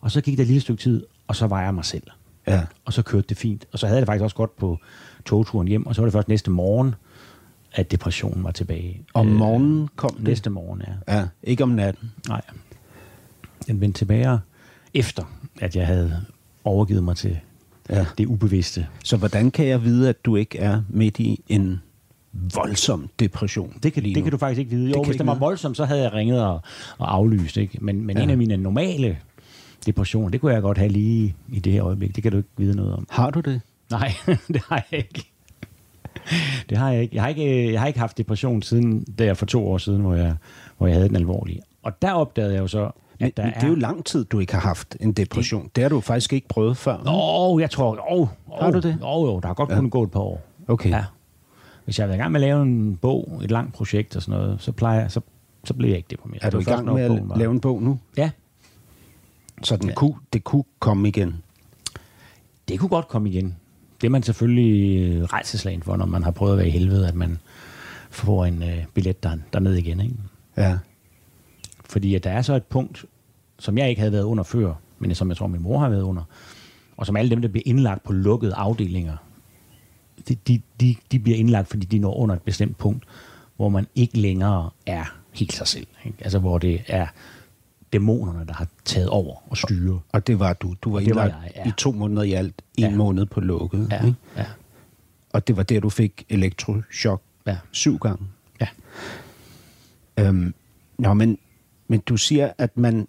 [0.02, 2.04] Og så gik der et lille stykke tid, og så var jeg mig selv.
[2.48, 2.62] Ja.
[2.86, 3.66] Og så kørte det fint.
[3.72, 4.78] Og så havde jeg det faktisk også godt på
[5.30, 6.96] togturen hjem, og så var det først næste morgen,
[7.74, 9.02] at depressionen var tilbage.
[9.14, 10.24] Om Øh, morgenen kom det?
[10.24, 11.18] Næste morgen, ja.
[11.18, 12.12] Ja, ikke om natten.
[12.28, 12.42] Nej.
[13.68, 14.40] Den vendte tilbage
[14.94, 15.24] efter,
[15.62, 16.22] at jeg havde
[16.64, 17.40] overgivet mig til
[17.90, 18.06] Ja.
[18.18, 18.88] det ubevidste.
[19.04, 21.82] Så hvordan kan jeg vide, at du ikke er midt i en
[22.56, 23.74] voldsom depression?
[23.84, 24.26] Det kan, lige det nu?
[24.26, 24.88] kan du faktisk ikke vide.
[24.88, 26.62] Det Jo, kan hvis den var voldsom, så havde jeg ringet og,
[26.98, 27.58] og aflyst.
[27.58, 27.78] Ikke?
[27.82, 28.24] Men, men ja.
[28.24, 29.18] en af mine normale
[29.86, 32.16] depressioner, det kunne jeg godt have lige i det her øjeblik.
[32.16, 33.08] Det kan du ikke vide noget om.
[33.10, 33.62] Har du det?
[33.92, 34.12] Nej,
[34.54, 35.32] det har jeg ikke.
[36.70, 37.16] Det har jeg ikke.
[37.16, 40.16] Jeg har ikke, jeg har ikke haft depression siden der for to år siden, hvor
[40.16, 40.36] jeg,
[40.78, 41.62] hvor jeg havde den alvorlige.
[41.84, 44.26] Og der opdagede jeg jo så, at Men, der men det er jo lang tid,
[44.26, 45.64] du ikke har haft en depression.
[45.64, 46.94] Det, det har du faktisk ikke prøvet før.
[46.98, 48.00] Åh, oh, jeg tror...
[48.12, 48.98] Oh, oh, Har du det?
[49.02, 49.76] Åh, oh, jo, der har godt Ja.
[49.76, 50.42] kunnet gå et par år.
[50.68, 50.90] Okay.
[50.90, 51.06] Ja.
[51.86, 54.22] Hvis jeg har været i gang med at lave en bog, et langt projekt og
[54.22, 55.22] sådan noget, så plejer jeg, så,
[55.64, 56.44] så bliver jeg ikke deprimeret.
[56.44, 58.00] Er du i gang med når bogen at lave en bog nu?
[58.18, 58.30] Ja,
[59.64, 59.96] Så den Ja.
[59.96, 61.36] kunne, det kunne komme igen.
[62.68, 63.56] det kunne godt komme igen.
[64.02, 67.08] Det er man selvfølgelig øh, rejseslagen for, når man har prøvet at være i helvede,
[67.08, 67.40] at man
[68.10, 70.00] får en øh, billet der, derned igen.
[70.00, 70.16] Ikke?
[70.58, 70.78] Ja.
[71.86, 73.06] Fordi at der er så et punkt,
[73.60, 76.02] som jeg ikke havde været under før, men som jeg tror, min mor har været
[76.02, 76.24] under,
[76.98, 79.18] og som alle dem, der bliver indlagt på lukkede afdelinger,
[80.28, 83.04] de, de, de, de bliver indlagt, fordi de når under et bestemt punkt,
[83.56, 85.88] hvor man ikke længere er helt sig selv.
[86.06, 86.18] Ikke?
[86.22, 87.08] Altså hvor det er
[87.94, 90.00] dæmonerne, der har taget over og styrer.
[90.12, 90.76] Og det var du.
[90.82, 91.70] Du var det var jeg, ja.
[91.70, 92.62] i to måneder i alt.
[92.78, 92.96] En Ja.
[92.96, 93.88] måned på lukket.
[93.92, 94.18] Ja, Ikke?
[94.38, 94.46] ja,
[95.34, 98.26] Og det var der, du fik elektroshock ja, syv gange.
[98.62, 98.68] ja.
[100.18, 100.54] Øhm,
[100.98, 101.38] nå, men,
[101.88, 103.08] men du siger, at man,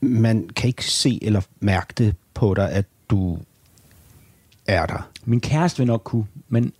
[0.00, 3.38] man kan ikke se eller mærke det på dig, at du
[4.66, 5.08] er der.
[5.24, 6.72] Min kæreste vil nok kunne, men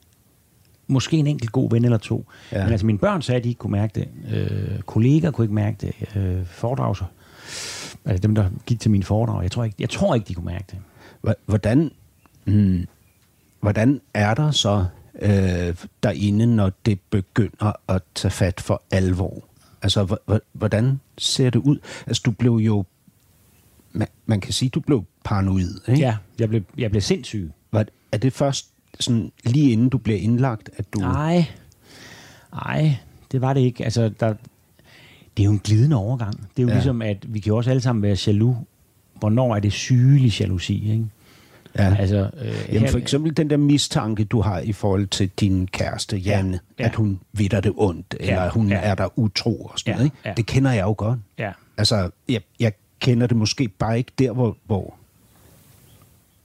[0.87, 2.27] måske en enkelt god ven eller to.
[2.53, 2.63] Ja.
[2.65, 4.35] Men altså mine børn sagde, at de ikke kunne mærke det.
[4.35, 6.17] Øh, kolleger kunne ikke mærke det.
[6.17, 7.05] Øh, foredragser.
[8.05, 9.43] Altså dem, der gik til mine foredrag.
[9.43, 10.79] Jeg tror ikke, jeg tror ikke de kunne mærke det.
[11.47, 11.91] Hvordan,
[12.45, 12.87] hmm,
[13.61, 14.87] hvordan er der så
[15.23, 19.45] øh, derinde, når det begynder at tage fat for alvor?
[19.83, 20.17] Altså,
[20.53, 21.79] hvordan ser det ud?
[22.07, 22.85] Altså, du blev jo...
[23.93, 26.01] Man, man kan sige, du blev paranoid, ikke?
[26.01, 27.53] Ja, jeg blev, jeg blev sindssyg.
[27.73, 28.67] Var, er det først
[29.01, 30.99] sådan, lige inden du bliver indlagt, at du...
[30.99, 31.45] Nej,
[32.53, 32.97] nej,
[33.33, 33.85] det var det ikke.
[33.85, 34.35] Altså, der,
[35.37, 36.35] det er jo en glidende overgang.
[36.37, 36.75] Det er jo Ja.
[36.75, 38.57] ligesom, at vi kan jo også alle sammen være jaloux.
[39.19, 41.07] Hvornår er det sygelig jalousi, ikke?
[41.79, 41.97] Ja.
[41.99, 46.17] Altså, øh, Jamen for eksempel den der mistanke, du har i forhold til din kæreste,
[46.17, 48.77] Janne, ja, Ja, at hun vidder det ondt, eller Ja, hun ja.
[48.77, 50.05] er der utro og sådan Ja, noget.
[50.07, 50.17] Ikke?
[50.25, 50.33] ja.
[50.37, 51.19] Det kender jeg jo godt.
[51.39, 54.95] Ja, Altså, jeg, jeg kender det måske bare ikke der, hvor, hvor,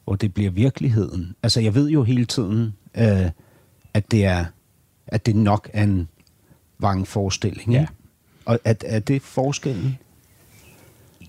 [0.05, 1.35] hvor det bliver virkeligheden.
[1.43, 3.29] Altså, jeg ved jo hele tiden, øh,
[3.93, 4.45] at, det er,
[5.07, 6.07] at det nok er en
[6.79, 7.71] vrangforestilling.
[7.73, 7.79] Ja.
[7.81, 7.93] ikke?
[8.49, 9.97] Og at, er det forskellen?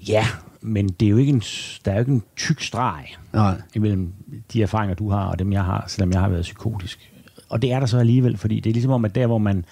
[0.09, 0.27] ja,
[0.61, 1.43] men det er jo ikke en,
[1.85, 3.61] der er jo ikke en tyk streg Nej.
[3.75, 4.13] imellem
[4.53, 7.13] de erfaringer, du har, og dem, jeg har, selvom jeg har været psykotisk.
[7.49, 9.65] Og det er der så alligevel, fordi det er ligesom om, at der, hvor man,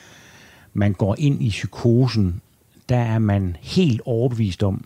[0.73, 2.41] man går ind i psykosen,
[2.89, 4.85] der er man helt overbevist om,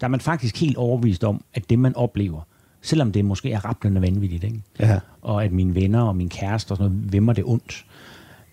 [0.00, 2.40] der er man faktisk helt overbevist om, at det, man oplever,
[2.82, 4.62] selvom det måske er rablende vanvittigt, ikke?
[4.78, 5.00] Ja.
[5.22, 7.84] og at mine venner og min kæreste og sådan noget vimmer det ondt,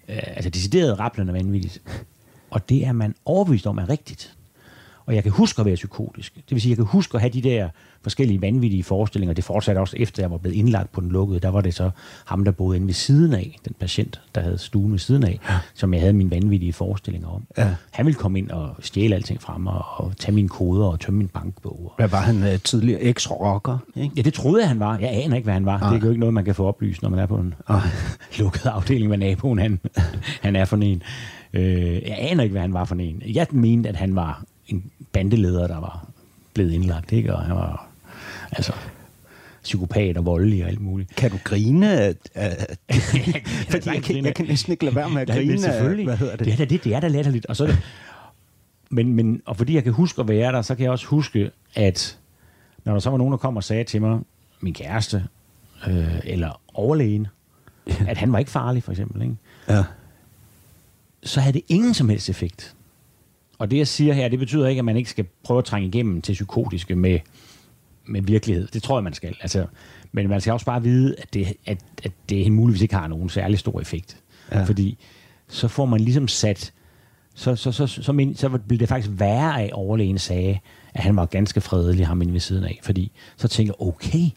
[0.10, 1.82] øh, altså decideret rablende vanvittigt,
[2.52, 4.38] og det er man overbevist om er rigtigt.
[5.06, 6.36] Og jeg kan huske at være psykotisk.
[6.36, 7.70] Det vil sige, jeg kan huske at have de der
[8.04, 9.34] forskellige vanvittige forestillinger.
[9.34, 11.40] Det fortsatte også efter, jeg var blevet indlagt på den lukkede.
[11.40, 11.90] Der var det så
[12.26, 15.40] ham, der boede inde ved siden af, den patient, der havde stuen ved siden af,
[15.50, 15.58] ja.
[15.74, 17.44] som jeg havde mine vanvittige forestillinger om.
[17.58, 17.76] Ja.
[17.92, 21.18] Han ville komme ind og stjæle alting fra mig, og tage mine koder og tømme
[21.18, 21.94] min bankbog.
[21.98, 23.02] Hvad var han uh, tidligere?
[23.02, 24.14] Eks-rocker, ikke?
[24.18, 24.98] Ja, det troede jeg, han var.
[24.98, 25.78] Jeg aner ikke, hvad han var.
[25.78, 27.54] Det er jo ikke noget, man kan få oplyst, når man er på en
[28.40, 29.80] lukket afdeling, hvad naboen han,
[30.46, 31.04] han er for en.
[31.54, 33.22] Øh, jeg aner ikke, hvad han var for en.
[33.26, 34.84] Jeg mente, at han var en
[35.14, 36.08] bandeleder, der var
[36.54, 37.36] blevet indlagt, ikke?
[37.36, 37.89] Og han var
[38.52, 38.74] altså
[39.64, 41.16] psykopat og voldelig og alt muligt.
[41.16, 41.86] Kan du grine?
[43.72, 45.54] Fordi jeg kan, jeg kan næsten ikke lade være med at men grine.
[45.54, 46.06] af- selvfølgelig.
[46.06, 46.46] Hvad hedder det?
[46.46, 47.46] Det er da det, det er da latterligt.
[47.46, 47.78] Og, så det,
[48.90, 51.52] men, men, og fordi jeg kan huske at være der, så kan jeg også huske,
[51.76, 52.18] at
[52.86, 54.20] når der så var nogen, der kom og sagde til mig,
[54.62, 55.24] min kæreste,
[55.88, 57.28] øh, eller overlægen,
[58.08, 59.36] at han var ikke farlig, for eksempel, ikke?
[59.70, 59.84] Ja.
[61.24, 62.76] så havde det ingen som helst effekt.
[63.60, 65.88] Og det, jeg siger her, det betyder ikke, at man ikke skal prøve at trænge
[65.88, 67.20] igennem til psykotiske med,
[68.10, 68.68] med virkelighed.
[68.68, 69.36] Det tror jeg, man skal.
[69.42, 69.66] Altså,
[70.12, 73.30] men man skal også bare vide, at det, at, at det muligvis ikke har nogen
[73.30, 74.18] særlig stor effekt.
[74.52, 74.64] Ja.
[74.64, 74.98] Fordi
[75.48, 76.74] så får man ligesom sat...
[77.36, 80.60] Så, så, så, så, så, men, så blev det faktisk værre af, at overlægen sagde,
[80.94, 82.80] at han var ganske fredelig, ham inde ved siden af.
[82.84, 84.30] Fordi så tænker okay,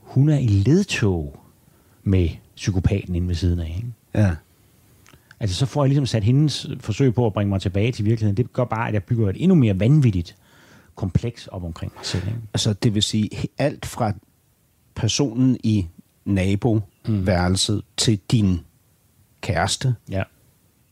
[0.00, 1.40] hun er i ledtog
[2.02, 3.74] med psykopaten inde ved siden af.
[3.76, 3.88] Ikke?
[4.14, 4.30] ja.
[5.40, 8.36] Altså, så får jeg ligesom sat hendes forsøg på at bringe mig tilbage til virkeligheden.
[8.36, 10.36] Det gør bare, at jeg bygger et endnu mere vanvittigt
[10.98, 12.26] kompleks op omkring mig selv.
[12.26, 12.38] Ikke?
[12.54, 14.12] Altså, det vil sige, alt fra
[14.94, 15.86] personen i
[16.24, 17.82] naboværelset mm.
[17.96, 18.60] til din
[19.40, 20.22] kæreste Ja.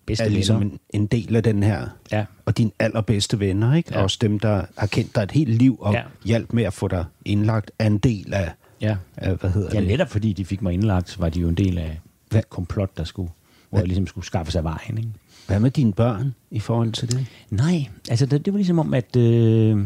[0.06, 0.72] Bedste er ligesom venner.
[0.72, 1.88] en, en del af den her.
[2.12, 2.24] Ja.
[2.44, 3.90] Og dine allerbedste venner, ikke?
[3.92, 3.98] Ja.
[3.98, 4.02] Ja.
[4.02, 5.98] Også dem, der har kendt dig et helt liv og ja.
[5.98, 6.04] Ja.
[6.24, 8.96] hjælp med at få dig indlagt, er en del af, Ja.
[9.16, 9.88] af hvad hedder ja, det?
[9.88, 12.96] netop fordi de fik mig indlagt, var de jo en del af Hvad- et komplot,
[12.96, 13.30] der skulle,
[13.70, 14.98] hvor jeg ligesom skulle skaffe sig vejen.
[14.98, 15.10] Ikke?
[15.46, 17.26] Hvad med dine børn i forhold til det?
[17.50, 19.84] Nej, altså det, det var ligesom om, at, øh,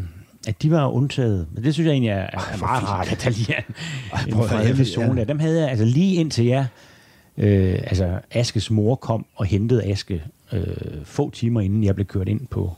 [0.49, 1.47] at de var undtaget.
[1.53, 3.63] Men det synes jeg egentlig er, er meget rart, at der lige er
[4.27, 5.21] en fredelig zone.
[5.21, 5.25] der.
[5.25, 6.67] Dem havde jeg, altså lige indtil jeg,
[7.37, 10.65] øh, altså Askes mor kom og hentede Aske øh,
[11.05, 12.73] få timer inden jeg blev kørt ind på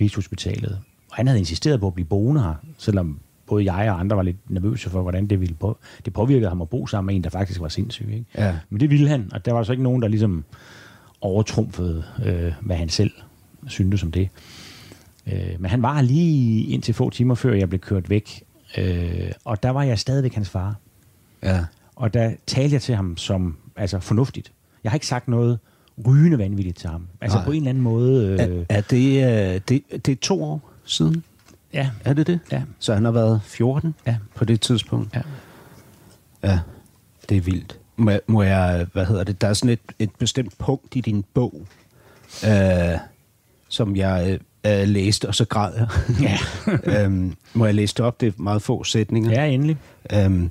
[0.00, 0.78] Rigshospitalet.
[1.10, 3.20] Og han havde insisteret på at blive boende her, selvom
[3.52, 5.78] både jeg og andre var lidt nervøse for, hvordan det ville på.
[6.04, 8.08] Det påvirkede ham at bo sammen med en, der faktisk var sindssyg.
[8.12, 8.24] Ikke?
[8.34, 8.56] Ja.
[8.70, 10.44] Men det ville han, og der var så ikke nogen, der ligesom
[11.20, 13.10] overtrumfede, øh, hvad han selv
[13.66, 14.28] syntes om det.
[15.26, 18.42] Øh, men han var lige indtil få timer før jeg blev kørt væk.
[18.78, 20.76] Øh, og der var jeg stadigvæk hans far.
[21.42, 21.64] Ja.
[21.96, 24.52] Og der talte jeg til ham som altså fornuftigt.
[24.84, 25.58] Jeg har ikke sagt noget
[26.06, 27.06] rygende vanvittigt til ham.
[27.20, 27.44] Altså Nej.
[27.44, 28.26] på en eller anden måde...
[28.26, 31.24] Øh, Er, er det, øh, det, det er to år siden?
[31.74, 32.40] Ja, Er det det?
[32.52, 32.62] Ja.
[32.78, 34.16] Så han har været 14 Ja.
[34.34, 35.14] på det tidspunkt?
[35.16, 35.20] ja.
[36.44, 36.58] Ja,
[37.28, 37.78] det er vildt.
[37.96, 41.00] Må, jeg- må jeg, hvad hedder det, der er sådan et, et bestemt punkt i
[41.00, 41.66] din bog,
[42.46, 42.98] øh,
[43.68, 45.88] som jeg øh, læste, og så græd jeg.
[46.20, 46.38] Ja.
[47.04, 48.20] øhm, må jeg læse det op?
[48.20, 49.30] Det er meget få sætninger.
[49.30, 49.76] ja, endelig.
[50.12, 50.50] Øhm,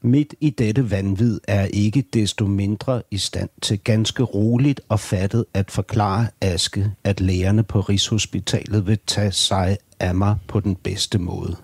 [0.00, 5.44] midt i dette vanvid er ikke desto mindre i stand til ganske roligt og fattet
[5.54, 11.18] at forklare Aske, at lægerne på Rigshospitalet vil tage sig af mig på den bedste
[11.18, 11.56] måde.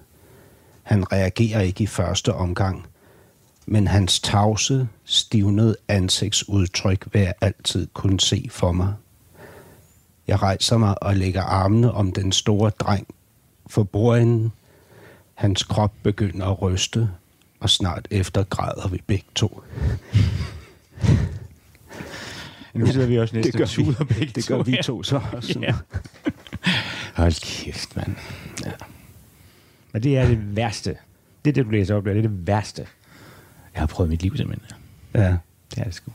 [0.83, 2.87] Han reagerer ikke i første omgang,
[3.67, 8.95] men hans tavse, stivnede ansigtsudtryk vil jeg altid kunne se for mig.
[10.27, 13.07] Jeg rejser mig og lægger armene om den store dreng
[13.67, 14.53] for bordenden.
[15.35, 17.11] Hans krop begynder at ryste,
[17.65, 19.63] og snart efter græder vi begge to.
[22.75, 25.21] Nu sidder vi også næsten det gør vi, begge det gør to, vi to så
[25.33, 25.61] også.
[25.61, 25.75] Ja.
[27.15, 28.17] Hold kæft, mand.
[28.65, 28.71] Ja.
[29.93, 30.97] Men det er det værste.
[31.45, 32.87] Det det, du læser op, det er det værste,
[33.75, 34.79] jeg har prøvet mit liv, simpelthen.
[35.15, 35.37] ja.
[35.71, 36.13] Det er det sgu.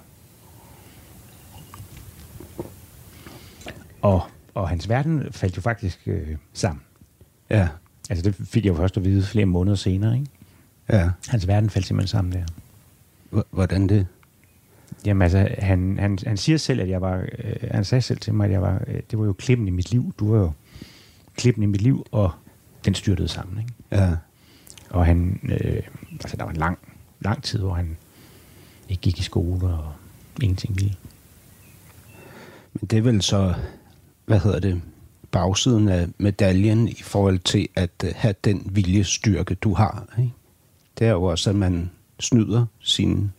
[4.02, 4.22] Og,
[4.54, 6.82] og hans verden faldt jo faktisk øh, sammen.
[7.50, 7.68] ja.
[8.10, 10.32] Altså det fik jeg jo først at vide flere måneder senere, ikke?
[10.90, 11.10] Ja.
[11.28, 12.46] Hans verden faldt simpelthen sammen der.
[13.32, 14.08] H- Hvordan det?
[15.06, 17.18] Jamen altså, han, han, han siger selv, at jeg var...
[17.18, 18.82] Øh, han sagde selv til mig, at jeg var...
[18.88, 20.14] Øh, det var jo klippen i mit liv.
[20.20, 20.52] Du var jo
[21.38, 22.32] klippen i mit liv, og
[22.86, 23.74] den styrtede sammen, ikke?
[23.92, 24.16] Ja.
[24.90, 25.40] Og han...
[25.44, 26.78] Øh, altså, der var en lang,
[27.20, 27.98] lang tid, hvor han
[28.90, 29.94] ikke gik i skole og
[30.42, 30.96] ingenting ville.
[32.74, 33.54] Men det er vel så,
[34.26, 34.82] hvad hedder det,
[35.32, 40.16] bagsiden af medaljen i forhold til at uh, have den viljestyrke, du har.
[40.18, 40.32] Ikke?
[41.00, 43.32] Det er jo også, at man snyder sine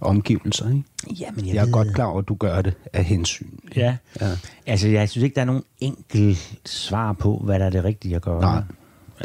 [0.00, 0.68] omgivelser.
[0.68, 0.82] Ikke?
[1.20, 3.46] Jamen, Jeg, jeg er godt klar over, at du gør det af hensyn.
[3.76, 3.96] Ja.
[4.20, 4.30] Ja.
[4.66, 8.16] Altså, jeg synes ikke, der er nogen enkel svar på, hvad der er det rigtige
[8.16, 8.40] at gøre.
[8.40, 8.62] Nej,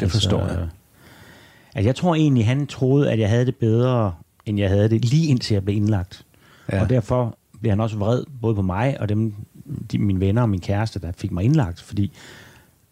[0.00, 0.68] det forstår jeg.
[1.74, 4.14] Altså, jeg tror egentlig, han troede, at jeg havde det bedre,
[4.46, 6.24] end jeg havde det, lige indtil jeg blev indlagt.
[6.72, 6.82] Ja.
[6.82, 9.34] Og derfor blev han også vred, både på mig og dem,
[9.92, 12.12] de, mine venner og min kæreste, der fik mig indlagt, fordi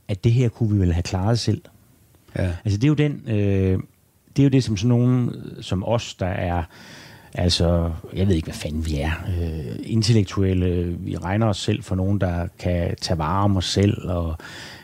[0.08, 1.62] at det her kunne vi vel have klaret selv.
[2.36, 2.52] Ja.
[2.64, 3.78] Altså det er jo den, øh,
[4.36, 6.62] det er jo det som sådan nogen som os, der er,
[7.34, 11.94] altså, jeg ved ikke, hvad fanden vi er, øh, intellektuelle, vi regner os selv for
[11.94, 14.36] nogen, der kan tage vare om os selv, og,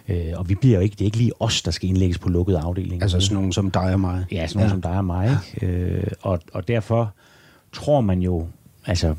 [0.08, 2.28] øh, og vi bliver jo ikke, det er ikke lige os, der skal indlægges på
[2.28, 3.02] lukket afdeling.
[3.02, 4.24] Altså sådan nogen som dig og mig.
[4.32, 4.72] Ja, sådan nogen ja.
[4.72, 5.38] som dig og mig.
[5.54, 5.66] Ikke?
[5.66, 7.14] Øh, og, og derfor
[7.72, 8.46] tror man jo,
[8.86, 9.14] altså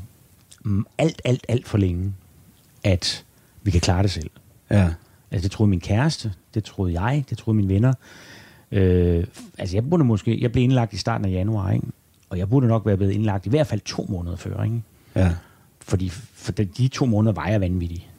[0.64, 2.14] mm, alt, alt, alt for længe,
[2.84, 3.24] at
[3.62, 4.30] vi kan klare det selv.
[4.70, 4.88] Ja.
[5.30, 7.92] Altså det troede min kæreste, det troede jeg, det troede mine venner.
[8.74, 9.24] Øh,
[9.58, 11.86] altså jeg burde måske, jeg blev indlagt i starten af januar, ikke?
[12.30, 14.62] og jeg burde nok være blevet indlagt i hvert fald to måneder før.
[14.62, 14.82] Ikke?
[15.16, 15.34] Ja.
[15.80, 18.10] Fordi for de, de to måneder var jeg vanvittig.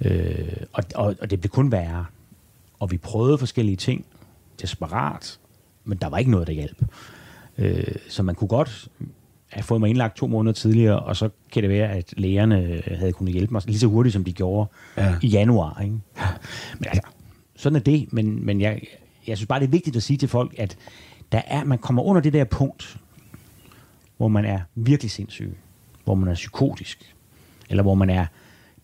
[0.00, 2.04] Øh, og, og, og det blev kun værre.
[2.78, 4.04] Og vi prøvede forskellige ting,
[4.62, 5.38] desperat,
[5.84, 6.82] men der var ikke noget, der hjalp.
[7.58, 8.88] Øh, så man kunne godt
[9.48, 13.12] have fået mig indlagt to måneder tidligere, og så kan det være, at lægerne havde
[13.12, 15.16] kunnet hjælpe mig lige så hurtigt, som de gjorde Ja.
[15.22, 15.80] i januar.
[15.80, 15.94] Ikke?
[16.78, 17.02] Men altså,
[17.56, 18.80] sådan er det, men, men jeg,
[19.26, 20.76] jeg synes bare, det er vigtigt at sige til folk, at
[21.32, 22.96] der er, man kommer under det der punkt,
[24.16, 25.56] hvor man er virkelig sindssyg,
[26.04, 27.14] hvor man er psykotisk,
[27.70, 28.26] eller hvor man er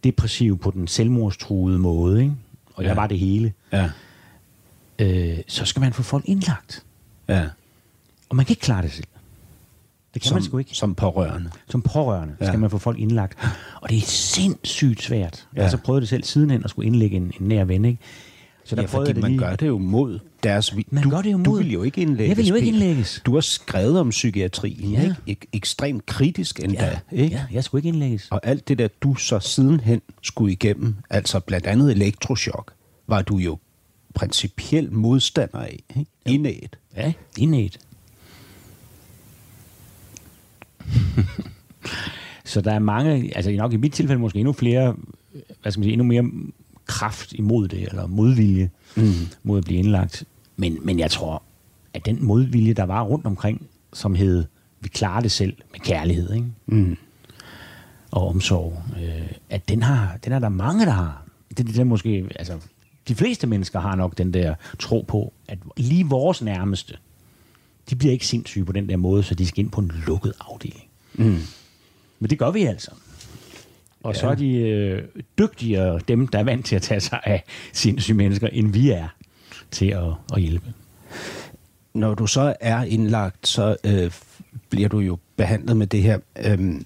[0.04, 2.34] depressiv på den selvmordstruede måde, ikke?
[2.74, 2.94] og jeg Ja.
[2.94, 3.90] var det hele, Ja.
[4.98, 6.84] øh, så skal man få folk indlagt.
[7.28, 7.46] Ja.
[8.28, 9.06] Og man kan ikke klare det selv.
[10.14, 10.74] Det kan som, man sgu ikke.
[10.74, 11.50] Som pårørende.
[11.68, 12.46] Som pårørende Ja.
[12.46, 13.38] skal man få folk indlagt.
[13.82, 15.46] Og det er sindssygt svært.
[15.52, 15.62] Jeg Ja.
[15.62, 17.84] har så prøvet det selv sidenhen at skulle indlægge en, en nær ven.
[17.84, 17.98] Ikke?
[18.70, 21.22] Så Ja, prøvede fordi det man lige- gør det jo mod deres Man du, gør
[21.22, 22.28] det jo Du mod- vil jo ikke indlægges.
[22.28, 23.22] Jeg vil jo ikke indlægges.
[23.26, 25.02] Du har skrevet om psykiatrien, Ja.
[25.02, 25.16] ikke?
[25.44, 27.36] Ek- ekstremt kritisk endda, ja, ikke?
[27.36, 28.28] ja, jeg skulle ikke indlægges.
[28.30, 32.72] Og alt det der, du så sidenhen skulle igennem, altså blandt andet elektrochok,
[33.06, 33.58] var du jo
[34.14, 36.10] principiel modstander af, ikke?
[36.26, 36.76] Indæt.
[36.96, 37.78] Ja, indæt.
[42.44, 44.96] så der er mange, altså nok i mit tilfælde måske endnu flere,
[45.62, 46.24] hvad skal man sige, endnu mere
[46.90, 49.12] kraft imod det, eller modvilje mm.
[49.42, 50.24] mod at blive indlagt.
[50.56, 51.42] Men, men jeg tror,
[51.94, 54.44] at den modvilje, der var rundt omkring, som hed,
[54.80, 56.46] vi klarer det selv med kærlighed, ikke?
[56.66, 56.96] Mm.
[58.10, 61.24] og omsorg, øh, at den har, den er der mange, der har.
[61.48, 62.58] Det, det der måske, altså,
[63.08, 66.94] de fleste mennesker har nok den der tro på, at lige vores nærmeste,
[67.90, 70.32] de bliver ikke sindssyge på den der måde, så de skal ind på en lukket
[70.40, 70.84] afdeling.
[71.14, 71.38] Mm.
[72.18, 72.90] Men det gør vi altså.
[74.02, 74.20] Og ja.
[74.20, 75.02] så er de øh,
[75.38, 79.08] dygtigere, dem der er vant til at tage sig af sindssyge mennesker, end vi er
[79.70, 80.72] til at, at hjælpe.
[81.94, 84.10] Når du så er indlagt, så øh,
[84.70, 86.80] bliver du jo behandlet med det her øh,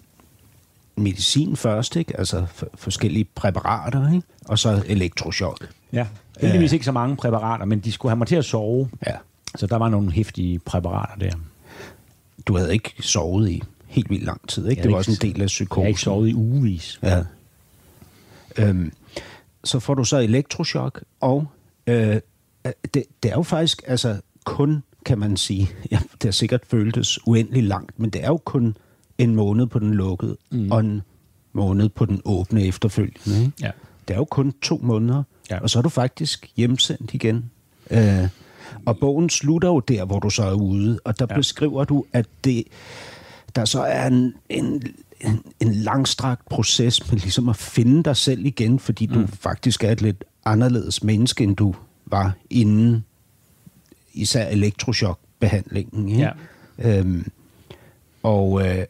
[0.97, 2.19] medicin først, ikke?
[2.19, 4.27] Altså f- forskellige præparater, ikke?
[4.47, 5.67] Og så elektrochok.
[5.93, 6.07] Ja.
[6.41, 8.91] Heldigvis ikke så mange præparater, men de skulle have mig til at sove.
[9.07, 9.17] Ja.
[9.57, 11.33] Så der var nogle hæftige præparater der.
[12.47, 13.63] Du havde ikke sovet i
[13.95, 14.83] helt vildt lang tid, ikke?
[14.83, 15.81] Det var havde også en ikke- del af psykosen.
[15.81, 17.01] Jeg har ikke sovet i ugevis.
[17.03, 17.25] Ja.
[18.59, 18.93] Øhm,
[19.65, 21.47] så får du så elektrochok, og
[21.87, 22.21] øh,
[22.95, 27.27] det, det er jo faktisk altså kun, kan man sige, ja, det har sikkert føltes
[27.27, 28.77] uendelig langt, men det er jo kun
[29.19, 30.73] en måned på den lukkede, mm.
[30.73, 31.03] og en
[31.53, 33.41] måned på den åbne efterfølgende.
[33.45, 33.53] Ikke?
[33.61, 33.71] Ja.
[34.09, 35.61] Det er jo kun to måneder, Ja.
[35.61, 37.51] og så er du faktisk hjemsendt igen.
[37.91, 38.29] Øh,
[38.87, 41.27] og bogen slutter jo der, hvor du så er ude, og der.
[41.31, 41.37] Ja.
[41.37, 42.65] beskriver du, at det,
[43.57, 44.83] der så er en, en,
[45.21, 49.91] en, en langstrakt proces med ligesom at finde dig selv igen, fordi du faktisk er
[49.91, 51.75] et lidt anderledes menneske, end du
[52.07, 53.05] var inden
[54.13, 56.09] især elektrochokbehandlingen.
[56.09, 56.31] Ikke?
[56.79, 56.99] Ja.
[56.99, 57.31] Øhm,
[58.23, 58.85] og, øh,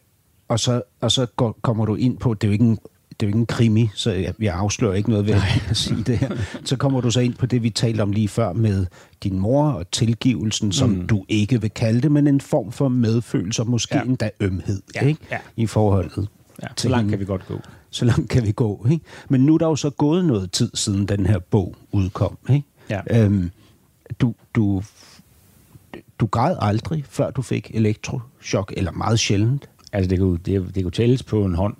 [0.48, 2.78] og så, og så går, kommer du ind på, det er jo ikke en,
[3.20, 5.34] det er jo ikke en krimi, så jeg, jeg afslører ikke noget ved
[5.70, 6.30] at sige det her.
[6.64, 8.86] Så kommer du så ind på det, vi talte om lige før med
[9.22, 11.06] din mor og tilgivelsen, som mm.
[11.06, 14.02] du ikke vil kalde det, men en form for medfølelse og måske ja.
[14.02, 15.20] Endda ømhed Ja, ikke?
[15.30, 15.38] ja.
[15.56, 16.28] i forholdet.
[16.62, 17.12] Ja, så langt hende.
[17.12, 17.60] kan vi godt gå.
[17.90, 18.86] Så langt kan vi gå.
[18.90, 19.04] Ikke?
[19.28, 22.38] Men nu er der jo så gået noget tid siden den her bog udkom.
[22.50, 22.66] Ikke?
[22.90, 23.00] Ja.
[23.10, 23.50] Øhm,
[24.20, 24.82] du, du,
[26.18, 29.68] du græd aldrig, før du fik elektrochok, eller meget sjældent.
[29.92, 31.74] Altså, det kunne, det, det kunne tælles på en hånd.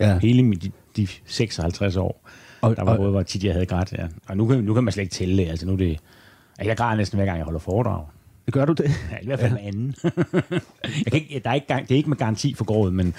[0.00, 0.18] Ja.
[0.18, 2.28] Hele mit, de, de 56 år,
[2.60, 3.92] Og- der var og- både, hvor tit jeg havde grædt.
[3.92, 4.06] Ja.
[4.28, 5.42] Og nu kan, nu kan man slet ikke tælle.
[5.42, 5.90] Altså, nu det...
[5.90, 8.04] altså, Jeg græder næsten hver gang, jeg holder foredrag.
[8.52, 8.84] Gør du det?
[9.10, 9.94] Ja, i hvert fald med anden.
[11.04, 13.14] jeg kan ikke, der er ikke, det er ikke med garanti for grådet, men,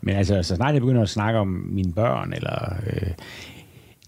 [0.00, 3.10] men altså, så snart jeg begynder at snakke om mine børn, eller, øh,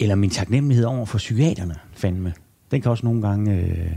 [0.00, 2.32] eller min taknemmelighed over for psykiaterne, fandme,
[2.70, 3.90] den kan også nogle gange øh,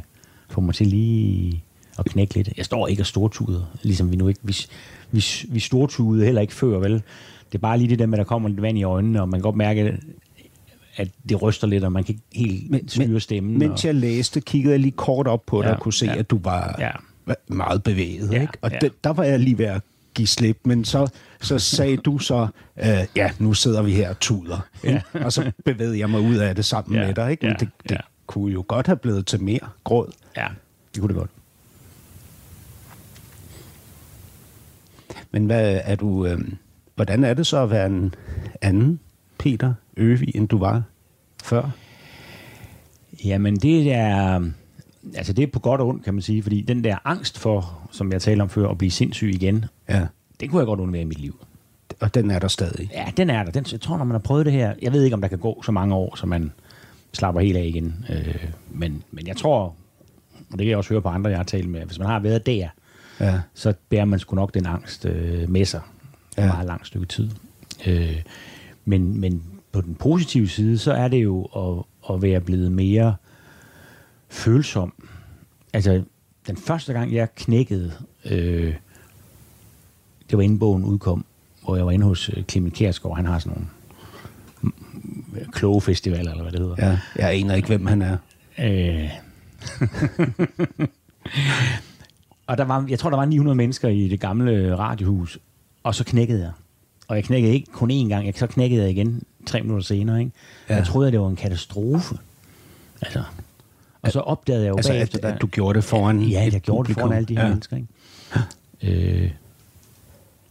[0.49, 1.63] få mig til lige
[1.99, 2.49] at knække lidt.
[2.57, 4.39] Jeg står ikke og stortuder, ligesom vi nu ikke...
[4.43, 4.55] Vi,
[5.11, 7.01] vi, vi stortudede heller ikke før, vel?
[7.51, 9.29] Det er bare lige det der med, at der kommer lidt vand i øjnene, og
[9.29, 9.97] man kan godt mærke,
[10.95, 13.59] at det ryster lidt, og man kan ikke helt men, styre stemmen.
[13.59, 16.05] Mens og, jeg læste, kiggede jeg lige kort op på dig Ja, og kunne se,
[16.05, 16.15] ja.
[16.17, 16.91] at du var Ja.
[17.47, 18.31] meget bevæget.
[18.31, 18.53] Ja, ikke?
[18.61, 18.77] Og ja.
[18.81, 19.81] det, der var jeg lige ved at
[20.13, 21.07] give slip, men så,
[21.41, 22.47] så sagde du så,
[22.77, 22.85] øh,
[23.15, 24.67] ja, nu sidder vi her og tuder.
[24.83, 25.03] ikke?
[25.13, 27.31] Og så bevægede jeg mig ud af det sammen Ja, med dig.
[27.31, 27.45] Ikke?
[27.45, 27.97] Men ja, det, det ja.
[28.27, 30.11] kunne jo godt have blevet til mere gråd.
[30.37, 30.47] Ja,
[30.93, 31.29] det kunne det godt.
[35.31, 36.39] Men hvad er du, øh,
[36.99, 38.13] hvordan er det så at være en
[38.61, 38.99] anden
[39.37, 40.83] Peter Øvig, end du var
[41.43, 41.69] før?
[43.25, 44.41] Jamen, det er...
[45.15, 47.79] Altså, det er på godt og ondt, kan man sige, fordi den der angst for,
[47.91, 50.07] som jeg talte om før, at blive sindssyg igen, Ja,
[50.39, 51.45] det kunne jeg godt undvære i mit liv.
[51.99, 52.89] og den er der stadig.
[52.93, 53.51] Ja, den er der.
[53.51, 55.39] Den, jeg tror, når man har prøvet det her, jeg ved ikke, om der kan
[55.39, 56.51] gå så mange år, så man
[57.13, 58.05] slapper helt af igen.
[58.09, 59.61] Øh, men, men jeg tror,
[60.35, 62.19] og det kan jeg også høre på andre, jeg har talt med, hvis man har
[62.19, 62.67] været der,
[63.19, 65.81] Ja, så bærer man sgu nok den angst øh, med sig
[66.37, 66.41] ja.
[66.41, 66.47] Ja.
[66.47, 67.29] et meget langt stykke tid.
[67.87, 68.21] Øh,
[68.85, 73.15] men, men på den positive side, så er det jo at, at være blevet mere
[74.29, 74.93] følsom.
[75.73, 76.03] Altså,
[76.47, 77.91] den første gang, jeg knækkede,
[78.25, 78.73] øh,
[80.29, 81.25] det var inden bogen udkom,
[81.63, 83.15] hvor jeg var inde hos øh, Clement Kjærsgaard.
[83.15, 83.67] Han har sådan nogle
[84.61, 86.75] mm, kloge festivaler, eller hvad det hedder.
[86.77, 86.99] ja.
[87.15, 88.17] Jeg aner ikke, hvem han er.
[88.59, 89.09] Øh.
[92.47, 95.39] og der var, jeg tror, der var 900 mennesker i det gamle radiohus,
[95.89, 96.51] og så knækkede jeg.
[97.07, 100.19] Og jeg knækkede ikke kun én gang, jeg, så knækkede jeg igen tre minutter senere.
[100.19, 100.31] Ikke?
[100.69, 100.75] Ja.
[100.75, 102.17] Jeg troede, at det var en katastrofe.
[103.01, 103.23] Altså.
[104.01, 105.27] Og så opdagede jeg jo Altså, bagefter...
[105.27, 107.11] at, at du gjorde det foran Ja, jeg gjorde det foran publikum.
[107.11, 107.49] alle de her ja.
[107.49, 107.77] mennesker.
[108.81, 109.23] Ikke?
[109.23, 109.31] Øh,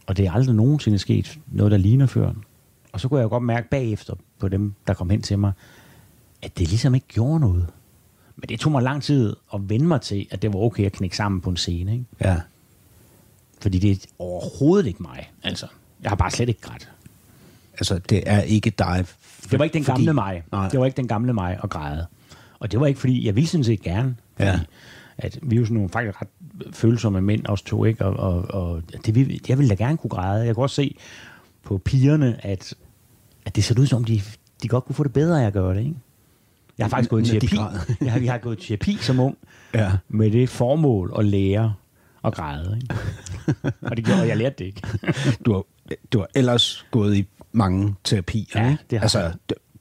[0.07, 2.31] og det er aldrig nogensinde sket noget, der ligner før.
[2.91, 5.51] Og så kunne jeg jo godt mærke bagefter på dem, der kom hen til mig,
[6.41, 7.67] at det ligesom ikke gjorde noget.
[8.35, 10.91] Men det tog mig lang tid at vende mig til, at det var okay at
[10.91, 11.91] knække sammen på en scene.
[11.91, 12.05] Ikke?
[12.21, 12.37] Ja.
[13.61, 15.31] Fordi det er overhovedet ikke mig.
[15.43, 15.67] Altså,
[16.03, 16.89] jeg har bare slet ikke grædt.
[17.73, 19.05] Altså, det er ikke dig.
[19.51, 20.43] Det var ikke den fordi- gamle mig.
[20.51, 20.69] Nej.
[20.69, 22.05] Det var ikke den gamle mig at græde.
[22.59, 24.15] Og det var ikke fordi, jeg ville sådan set gerne.
[24.35, 24.59] Fordi, Ja.
[25.21, 26.27] At vi er jo sådan nogle faktisk ret
[26.75, 28.05] følsomme mænd, os to, ikke?
[28.05, 30.45] Og, og, og det, vil- jeg ville da gerne kunne græde.
[30.45, 30.95] Jeg kunne også se
[31.63, 32.73] på pigerne, at,
[33.45, 34.21] at det så ud som, de,
[34.63, 35.95] de godt kunne få det bedre af at gøre det, ikke?
[36.77, 37.55] Jeg har faktisk gået i terapi.
[38.05, 39.37] jeg, har, jeg har gået i terapi som ung,
[39.73, 39.91] Ja.
[40.09, 41.73] med det formål at lære
[42.25, 42.79] at græde.
[42.81, 42.95] Ikke?
[43.81, 44.81] og det gjorde, og jeg lærte det ikke.
[45.45, 45.63] Du har,
[46.13, 49.33] du har ellers gået i mange terapier, Ja, det har altså, jeg.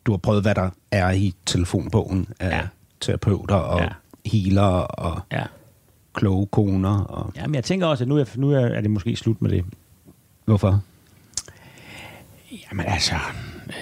[0.07, 2.61] du, har prøvet, hvad der er i telefonbogen af Ja.
[3.01, 3.89] terapeuter og Ja.
[4.27, 5.45] healer og Ja.
[6.15, 6.99] kloge koner.
[7.01, 9.43] Og, ja, men jeg tænker også, at nu er, nu er er det måske slut
[9.43, 9.65] med det.
[10.45, 10.81] hvorfor?
[12.71, 13.15] Jamen altså,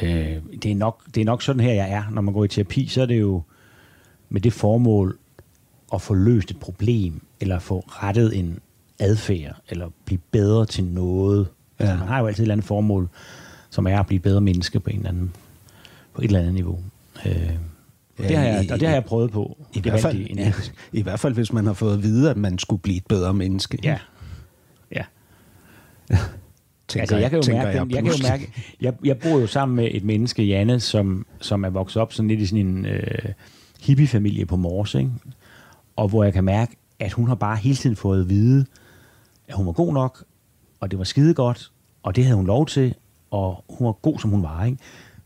[0.02, 2.02] øh, det, er nok, det er nok sådan her, jeg er.
[2.10, 3.42] Når man går i terapi, så er det jo
[4.28, 5.18] med det formål
[5.94, 8.58] at få løst et problem, eller få rettet en
[8.98, 11.48] adfærd, eller blive bedre til noget.
[11.80, 11.84] Ja.
[11.84, 13.08] Altså, man har jo altid et eller andet formål,
[13.70, 15.32] som er at blive bedre menneske på, en eller anden,
[16.14, 16.78] på et eller andet niveau.
[17.26, 17.50] Øh,
[18.18, 19.56] Ja, det har jeg, i- og det har jeg prøvet på.
[19.72, 20.52] I Det hvert, er fald, rigtig ja.
[20.92, 23.34] I hvert fald, hvis man har fået at vide, at man skulle blive et bedre
[23.34, 23.78] menneske.
[23.82, 23.98] Ja.
[24.94, 25.04] Ja.
[26.88, 29.46] tænker, altså, jeg kan jo mærke, jeg, jeg, kan jo mærke jeg, jeg bor jo
[29.46, 32.86] sammen med et menneske, Janne, som, som er vokset op sådan lidt i sådan en
[32.86, 33.02] øh,
[33.80, 35.10] hippiefamilie på Mors, ikke?
[35.96, 38.66] Og hvor jeg kan mærke, at hun har bare hele tiden fået at vide,
[39.48, 40.24] at hun var god nok,
[40.80, 41.72] og det var skide godt,
[42.02, 42.94] og det havde hun lov til,
[43.30, 44.78] og hun var god, som hun var, ikke?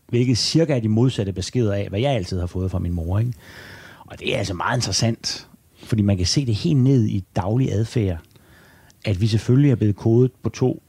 [0.09, 3.19] Hvilket cirka er de modsatte beskeder af, hvad jeg altid har fået fra min mor,
[3.19, 3.33] ikke?
[4.07, 5.49] Og det er altså meget interessant,
[5.85, 8.19] fordi man kan se det helt ned i daglig adfærd,
[9.05, 10.83] at vi selvfølgelig er blevet kodet på to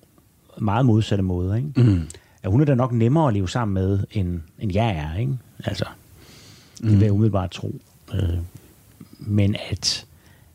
[0.57, 1.55] meget modsatte måder.
[1.55, 1.69] Ikke?
[1.75, 2.01] Mm.
[2.43, 5.19] At hun er da nok nemmere at leve sammen med, end, end jeg er.
[5.19, 5.37] Ikke?
[5.65, 5.85] Altså,
[6.81, 7.75] det vil jeg umiddelbart tro.
[8.13, 8.37] Øh,
[9.21, 10.05] men at,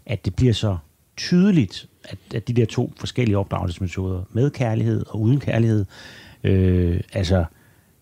[0.07, 0.77] at det bliver så
[1.17, 5.85] tydeligt, at, at de der to forskellige opdragelsesmetoder, med kærlighed og uden kærlighed,
[6.45, 7.45] øh, altså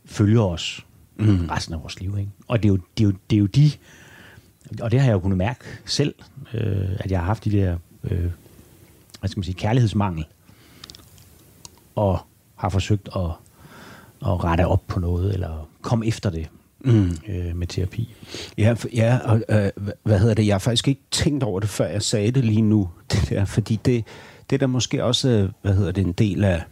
[0.04, 0.86] følger os
[1.16, 1.46] mm.
[1.50, 2.18] resten af vores liv.
[2.18, 2.30] Ikke?
[2.48, 3.70] Og det er, jo, det, er jo, det er jo de,
[4.80, 6.14] og det har jeg jo kunnet mærke selv,
[6.54, 8.30] øh, at jeg har haft de der, øh,
[9.20, 10.24] hvad skal man sige, kærlighedsmangel,
[11.94, 12.18] og
[12.54, 13.30] har forsøgt at,
[14.26, 16.48] at rette op på noget, eller komme efter det
[16.84, 17.16] mm.
[17.28, 18.14] øh, med terapi.
[18.58, 20.46] Ja, ja og øh, hva- hvad hedder det?
[20.46, 22.88] Jeg har faktisk ikke tænkt over det, før jeg sagde det lige nu.
[23.12, 24.04] Det der, fordi det,
[24.50, 26.62] det er da måske også, hvad hedder det, en del af...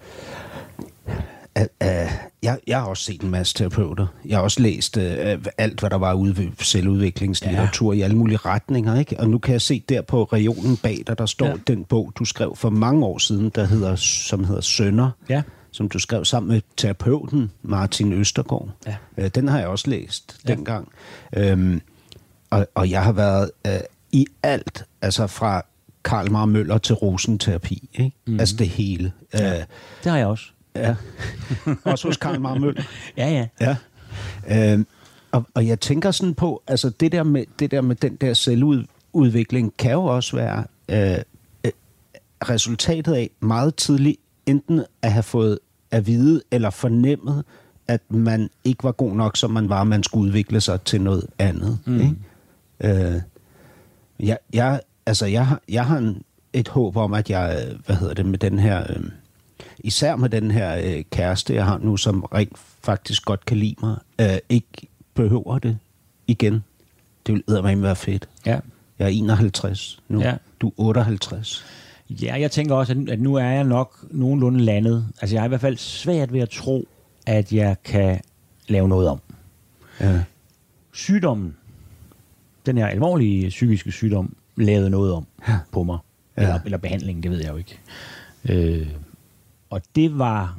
[1.54, 2.10] af, af
[2.42, 4.06] jeg, jeg har også set en masse terapeuter.
[4.24, 7.98] Jeg har også læst øh, alt, hvad der var ude ved selvudviklingslitteratur ja.
[7.98, 8.98] i alle mulige retninger.
[8.98, 9.20] Ikke?
[9.20, 11.46] Og nu kan jeg se der på regionen bag dig, der står.
[11.46, 11.54] Ja.
[11.66, 15.10] den bog, du skrev for mange år siden, der hedder, som hedder Sønder.
[15.28, 15.42] Ja.
[15.72, 18.68] Som du skrev sammen med terapeuten Martin Østergaard.
[18.86, 18.96] Ja.
[19.18, 20.54] Øh, den har jeg også læst Ja.
[20.54, 20.88] dengang.
[21.36, 21.80] Øhm,
[22.50, 23.72] og, og jeg har været øh,
[24.12, 25.62] i alt, altså fra
[26.04, 27.88] Karl Mar Møller til rosenterapi.
[27.94, 28.16] Ikke?
[28.26, 28.40] Mm.
[28.40, 29.12] Altså det hele.
[29.34, 29.54] Ja.
[29.60, 29.64] Øh,
[30.04, 30.44] Det har jeg også.
[30.76, 30.94] ja.
[31.84, 32.82] også hos Karl Mar Møller.
[33.16, 33.76] Ja, ja.
[34.48, 34.72] Ja.
[34.72, 34.86] Øhm,
[35.32, 38.34] og, og jeg tænker sådan på, altså det der med, det der med den der
[38.34, 41.18] selvudvikling kan jo også være øh,
[41.64, 41.72] øh,
[42.48, 44.16] resultatet af meget tidligt
[44.46, 45.58] enten at have fået
[45.90, 47.44] at vide eller fornemmet,
[47.88, 51.26] at man ikke var god nok, som man var, man skulle udvikle sig til noget
[51.38, 51.78] andet.
[51.86, 52.00] Mm.
[52.00, 52.16] Ikke?
[53.14, 53.20] Øh,
[54.20, 56.22] jeg, jeg, altså, jeg, har- jeg har en,
[56.52, 59.04] et håb om, at jeg, hvad hedder det, med den her, øh,
[59.78, 63.74] især med den her øh, kæreste, jeg har nu, som rent faktisk godt kan lide
[63.82, 64.68] mig, øh, ikke
[65.14, 65.78] behøver det
[66.26, 66.64] igen.
[67.26, 68.28] Det vil eddermame være fedt.
[68.46, 68.58] Ja.
[68.98, 70.20] Jeg er 51 nu.
[70.20, 70.36] Ja.
[70.60, 71.64] Du er 58.
[72.22, 75.06] Ja, jeg tænker også, at- nu er jeg nok nogenlunde landet.
[75.20, 76.88] Altså, jeg har i hvert fald svært ved at tro,
[77.26, 78.20] at jeg kan
[78.68, 79.20] lave noget om.
[80.00, 80.22] Ja.
[80.92, 81.56] Sygdommen,
[82.66, 85.58] den her alvorlige psykiske sygdom, lavede noget om Ja.
[85.72, 85.98] på mig.
[86.36, 86.42] Ja.
[86.42, 87.78] Eller, eller behandlingen, det ved jeg jo ikke.
[88.48, 88.88] Øh,
[89.70, 90.58] og det var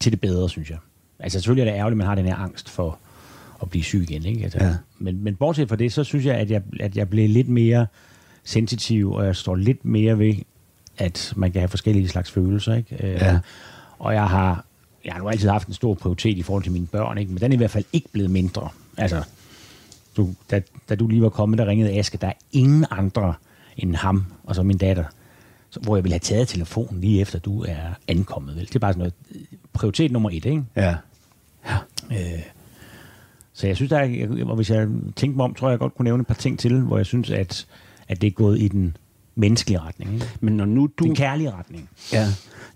[0.00, 0.78] til det bedre, synes jeg.
[1.18, 2.98] Altså selvfølgelig er det ærgerligt, at man har den her angst for
[3.62, 4.24] at blive syg igen.
[4.24, 4.42] Ikke?
[4.44, 4.74] Altså, Ja.
[4.98, 7.86] men, men bortset fra det, så synes jeg, at jeg, at jeg blev lidt mere
[8.44, 10.34] sensitiv, og jeg står lidt mere ved,
[10.98, 12.74] at man kan have forskellige slags følelser.
[12.74, 13.06] Ikke?
[13.06, 13.38] Øh, Ja.
[13.98, 14.64] Og jeg har,
[15.04, 17.32] jeg har nu altid haft en stor prioritet i forhold til mine børn, ikke?
[17.32, 18.68] men den er i hvert fald ikke blevet mindre.
[18.96, 19.22] Altså,
[20.16, 23.34] du, da, da du lige var kommet, der ringede Aske, der er ingen andre
[23.76, 25.04] end ham, og så min datter,
[25.70, 27.76] så, hvor jeg ville have taget telefonen lige efter, du er
[28.08, 28.56] ankommet.
[28.56, 28.66] Vel?
[28.66, 30.64] Det er bare sådan noget, øh, prioritet nummer et, ikke?
[30.76, 30.94] Ja.
[33.52, 35.94] Så jeg synes, der er, og hvis jeg tænker mig om, tror jeg, jeg godt
[35.94, 37.66] kunne nævne et par ting til, hvor jeg synes, at,
[38.10, 38.96] at det er gået i den
[39.34, 40.14] menneskelige retning.
[40.14, 40.26] Ikke?
[40.40, 41.04] Men når nu du...
[41.04, 41.88] Den kærlige retning.
[42.12, 42.26] Ja,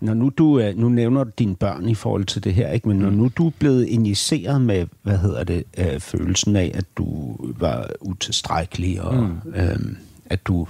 [0.01, 2.87] når nu du, øh, nu nævner du dine børn i forhold til det her, ikke?
[2.87, 3.15] men når Mm.
[3.15, 7.89] nu du er blevet injiceret med, hvad hedder det, øh, følelsen af, at du var
[8.01, 9.53] utilstrækkelig, og mm.
[9.55, 9.79] øh,
[10.25, 10.67] at du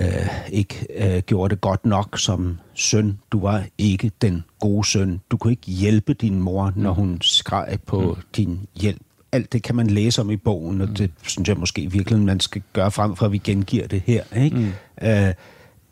[0.00, 3.18] øh, ikke øh, gjorde det godt nok som søn.
[3.32, 5.20] Du var ikke den gode søn.
[5.30, 8.22] Du kunne ikke hjælpe din mor, når hun skreg på mm.
[8.36, 9.00] din hjælp.
[9.32, 12.40] Alt det kan man læse om i bogen, og det synes jeg måske virkelig, man
[12.40, 14.24] skal gøre frem for, at vi gengiver det her.
[14.36, 14.56] Ikke?
[14.56, 14.72] Mm.
[15.08, 15.34] Øh,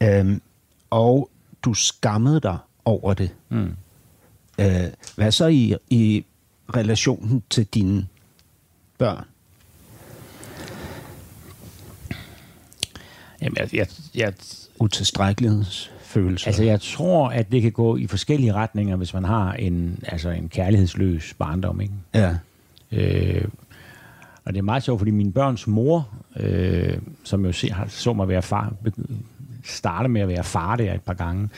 [0.03, 0.39] øh,
[0.91, 1.30] og
[1.62, 3.30] du skammede dig over det.
[3.49, 3.72] Mm.
[4.59, 4.85] Øh,
[5.16, 6.24] hvad så i, i
[6.76, 8.07] relationen til dine
[8.99, 9.24] børn?
[13.43, 14.32] Jamen, jeg, jeg, jeg,
[14.78, 16.47] Utilstrækkelighedsfølelse?
[16.47, 20.30] altså, jeg tror, at det kan gå i forskellige retninger, hvis man har en, altså
[20.30, 21.80] en kærlighedsløs barndom.
[21.80, 21.95] Ikke?
[22.14, 22.37] ja.
[22.95, 23.45] Øh,
[24.45, 28.12] og det er meget sjovt, fordi min børns mor, øh, som jo se, har, så
[28.12, 28.72] mig være far,
[29.64, 31.49] starte med at være far der et par gange,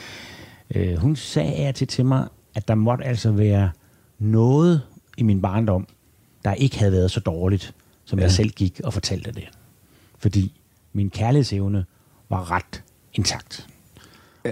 [0.75, 3.71] øh, hun sagde af til til mig, at der måtte altså være
[4.19, 4.81] noget
[5.17, 5.87] i min barndom,
[6.43, 7.75] der ikke havde været så dårligt,
[8.05, 8.19] som.
[8.19, 8.23] Ja.
[8.23, 9.49] jeg selv gik og fortalte det.
[10.19, 10.61] Fordi
[10.93, 11.85] min kærlighedsevne
[12.29, 12.83] var ret
[13.13, 13.67] intakt.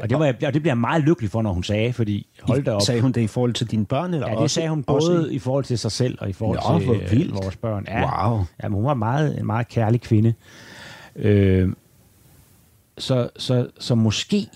[0.02, 2.28] Og det, var, jeg- og det bliver jeg meget lykkelig for, når hun sagde, fordi
[2.42, 2.82] hold da op.
[2.82, 4.14] Sagde hun det i forhold til dine børn?
[4.14, 6.34] Eller Ja, det også, sagde hun også både i forhold til sig selv og i
[6.34, 7.34] forhold Nå, til øh, vildt.
[7.34, 7.86] vores børn.
[7.92, 8.40] Wow.
[8.64, 10.34] Ja, men hun var meget, en meget kærlig kvinde.
[11.16, 11.70] Øh,
[12.98, 14.48] så, så, så måske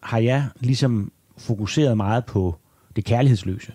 [0.00, 2.56] har jeg ligesom fokuseret meget på
[2.96, 3.72] det kærlighedsløse.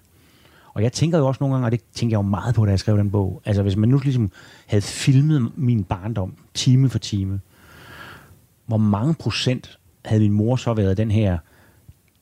[0.73, 2.71] Og jeg tænker jo også nogle gange, og det tænker jeg jo meget på, da
[2.71, 4.31] jeg skrev den bog, altså hvis man nu ligesom
[4.65, 7.39] havde filmet min barndom time for time,
[8.65, 11.37] hvor mange procent havde min mor så været den her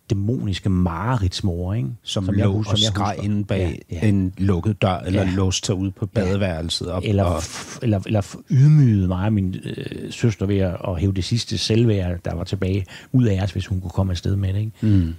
[0.10, 1.90] dæmoniske mareridsmor, ikke?
[2.04, 4.08] som, jeg som lå husker- og som jeg skreg inde bag Ja, ja.
[4.10, 5.30] en lukket dør, eller Ja.
[5.36, 6.92] låste sig ud på badeværelset.
[6.92, 7.42] Og, eller, og,
[7.82, 12.20] eller, eller ydmygede mig og min øh, søster ved at, at hæve det sidste selvværd,
[12.26, 14.60] der var tilbage, ud af os, hvis hun kunne komme afsted med det.
[14.60, 14.72] Ikke?
[14.82, 15.14] mm,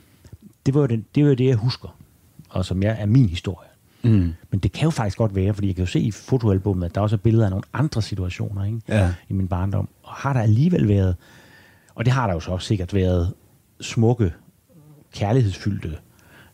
[0.67, 1.97] Det, var det, det var det, jeg husker,
[2.49, 3.69] og som jeg er min historie.
[4.03, 6.87] mm, Men det kan jo faktisk godt være, fordi jeg kan jo se i fotoalbummet,
[6.87, 8.79] at der også er billeder af nogle andre situationer ikke?
[8.89, 9.11] Ja.
[9.29, 9.89] i min barndom.
[10.03, 11.17] Og har der alligevel været,
[12.01, 13.35] og det har der jo så også sikkert været,
[13.81, 14.33] smukke,
[15.15, 15.97] kærlighedsfyldte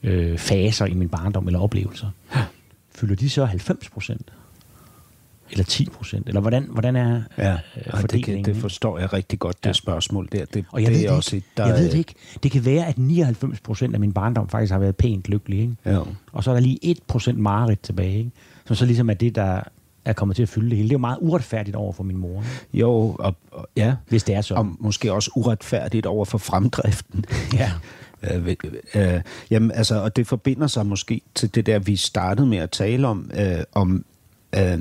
[0.03, 2.11] øh, faser i min barndom eller oplevelser.
[2.95, 4.33] Fylder de så 90 procent?
[5.51, 6.29] Eller 10 procent?
[6.29, 8.45] Eller hvordan, hvordan er ja, øh, det, kan, fordelingen?
[8.45, 8.61] det ikke?
[8.61, 9.73] forstår jeg rigtig godt, det Ja.
[9.73, 10.45] spørgsmål der.
[10.45, 11.49] Det, Og jeg det ved er det også ikke.
[11.57, 12.15] der jeg ved det ikke.
[12.43, 15.59] Det kan være, at 99 procent af min barndom faktisk har været pænt lykkelig.
[15.61, 15.77] Ikke?
[15.85, 15.99] Ja.
[16.33, 18.19] Og så er der lige 1 procent mareridt tilbage.
[18.19, 18.31] Ikke?
[18.67, 19.63] Som så ligesom er det, der
[20.07, 20.89] er kommet til at fylde det hele.
[20.89, 22.43] Det er jo meget uretfærdigt over for min mor.
[22.43, 22.49] Ikke?
[22.75, 23.95] Jo, og, og, ja.
[24.09, 24.59] Hvis det er sådan.
[24.67, 27.25] Og måske også uretfærdigt over for fremdriften.
[27.55, 27.73] Ja.
[28.23, 28.57] Øh,
[28.95, 32.71] øh, jamen, altså, og det forbinder sig måske til det der, vi startede med at
[32.71, 34.05] tale om, øh, om,
[34.59, 34.81] øh,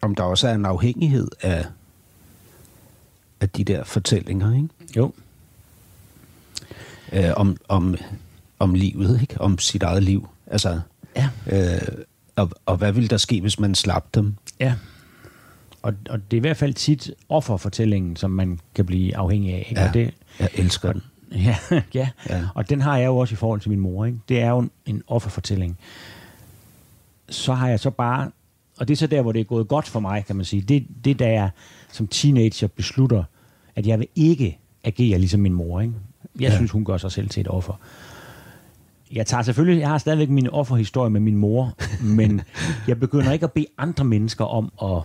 [0.00, 1.64] om der også er en afhængighed af,
[3.40, 4.68] af de der fortællinger, ikke?
[4.96, 5.12] Jo.
[7.12, 7.94] Øh, om, om,
[8.58, 9.40] om livet, ikke?
[9.40, 10.28] Om sit eget liv.
[10.46, 10.80] Altså,
[11.16, 11.28] Ja.
[11.46, 11.88] øh,
[12.36, 14.34] og, og hvad ville der ske, hvis man slap dem?
[14.60, 14.74] Ja.
[15.82, 19.66] Og, og det er i hvert fald tit offerfortællingen, som man kan blive afhængig af.
[19.68, 19.80] Ikke?
[19.80, 21.02] Ja, Og det, jeg elsker den.
[21.46, 21.56] ja,
[21.94, 22.08] ja.
[22.30, 22.46] Ja.
[22.54, 24.04] og den har jeg jo også i forhold til min mor.
[24.04, 24.18] Ikke?
[24.28, 25.78] Det er jo en, en offerfortælling.
[27.28, 28.30] Så har jeg så bare,
[28.78, 30.62] og det er så der, hvor det er gået godt for mig, kan man sige.
[30.62, 31.50] Det, det da jeg
[31.92, 33.24] som teenager beslutter,
[33.76, 35.80] at jeg vil ikke agere ligesom min mor.
[35.80, 35.94] Ikke?
[36.40, 36.56] Jeg ja.
[36.56, 37.80] synes, hun gør sig selv til et offer.
[39.14, 42.40] Jeg tager selvfølgelig, jeg har stadigvæk min offerhistorie med min mor, men
[42.88, 45.02] jeg begynder ikke at bede andre mennesker om at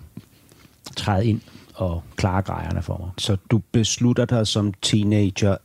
[0.95, 1.41] træde ind
[1.75, 3.09] og klare grejerne for mig.
[3.17, 5.57] Så du beslutter dig som teenager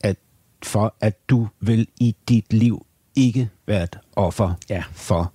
[0.00, 0.16] at
[0.62, 4.82] for, at du vil i dit liv ikke være et offer Ja.
[4.92, 5.32] for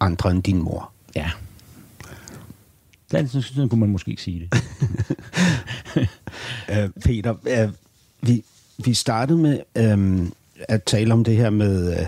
[0.00, 0.92] andre end din mor.
[1.16, 1.30] Ja.
[3.10, 4.62] Sådan, sådan kunne man måske sige det.
[6.68, 7.30] Uh, Peter,
[7.66, 7.72] uh,
[8.28, 8.44] vi,
[8.84, 9.60] vi startede med
[9.92, 10.32] um,
[10.68, 12.06] at tale om det her med, uh,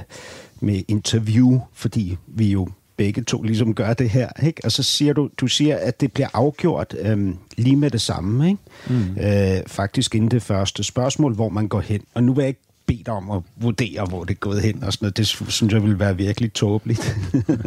[0.61, 4.61] med interview, fordi vi jo begge to ligesom gør det her, ikke?
[4.65, 8.49] Og så siger du, du siger, at det bliver afgjort um, lige med det samme,
[8.49, 8.61] ikke?
[8.89, 9.17] Mm.
[9.17, 12.01] Uh, faktisk inden det første spørgsmål, hvor man går hen.
[12.15, 14.85] Og nu vil jeg ikke bede dig om at vurdere, hvor det er gået hen
[14.85, 15.17] og sådan noget.
[15.17, 17.17] Det synes jeg vil være virkelig tåbeligt.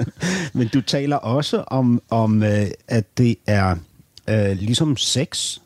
[0.53, 2.47] Men du taler også om, om uh,
[2.87, 3.75] at det er
[4.31, 5.57] uh, ligesom sex,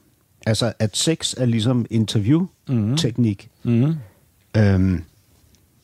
[0.45, 3.49] Altså, at sex er ligesom interviewteknik.
[3.63, 3.95] Mm.
[4.57, 5.03] Øhm,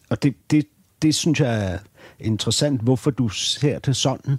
[0.10, 0.66] og det, det,
[1.02, 1.78] det synes jeg er
[2.20, 4.38] interessant, hvorfor du ser det sådan.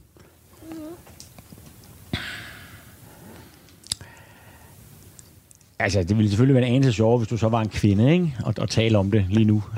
[5.80, 8.36] Altså, det ville selvfølgelig være en anelse sjovere, hvis du så var en kvinde, ikke?
[8.44, 9.62] Og, og tale om det lige nu.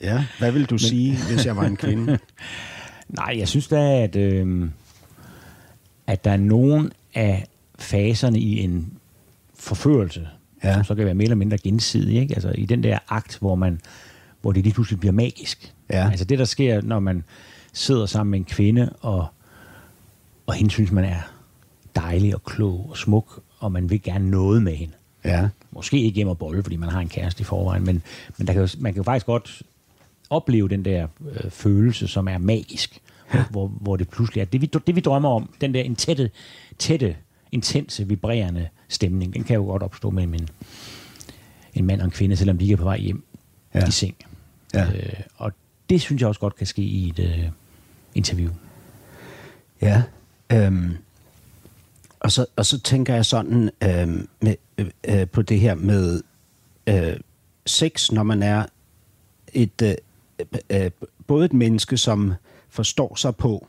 [0.00, 0.24] Ja.
[0.38, 0.78] Hvad vil du Men...
[0.78, 2.18] sige, hvis jeg var en kvinde?
[3.08, 4.68] Nej, jeg synes da, at, øh,
[6.06, 7.46] at der er nogen af
[7.78, 8.92] faserne i en
[9.54, 10.28] forførelse,
[10.62, 10.68] Ja.
[10.68, 10.74] ja.
[10.74, 12.34] som så kan være mere eller mindre gensidig, ikke?
[12.34, 13.80] Altså i den der akt, hvor man
[14.40, 15.74] hvor det lige pludselig bliver magisk.
[15.90, 16.10] Ja.
[16.10, 17.24] Altså det, der sker, når man
[17.72, 19.26] sidder sammen med en kvinde, og,
[20.46, 21.20] og hende synes, man er
[21.96, 24.94] dejlig og klog og smuk, og man vil gerne noget med hende.
[25.24, 25.48] Ja.
[25.70, 28.02] Måske ikke hjem og bolle, fordi man har en kæreste i forvejen, men,
[28.38, 29.62] men der kan jo, man kan jo faktisk godt
[30.30, 33.00] opleve den der øh, følelse, som er magisk,
[33.34, 33.44] ja.
[33.50, 34.44] hvor, hvor det pludselig er.
[34.44, 36.30] Det vi, det, vi drømmer om, den der en tætte,
[36.78, 37.16] tætte,
[37.52, 40.48] intense, vibrerende stemning, den kan jo godt opstå mellem en,
[41.74, 43.24] en mand og en kvinde, selvom de ikke er på vej hjem
[43.74, 43.88] ja.
[43.88, 44.14] i seng.
[44.74, 44.84] Ja.
[44.84, 45.52] Øh, og
[45.90, 47.48] det synes jeg også godt kan ske i et øh,
[48.14, 48.50] interview.
[49.82, 50.02] Ja.
[50.52, 50.96] Øhm,
[52.20, 56.22] og, så, og så tænker jeg sådan øhm, med, øh, øh, på det her med
[56.86, 57.16] øh,
[57.66, 58.66] sex, når man er
[59.52, 59.94] et øh,
[60.70, 60.90] øh,
[61.26, 62.34] både et menneske, som
[62.68, 63.66] forstår sig på,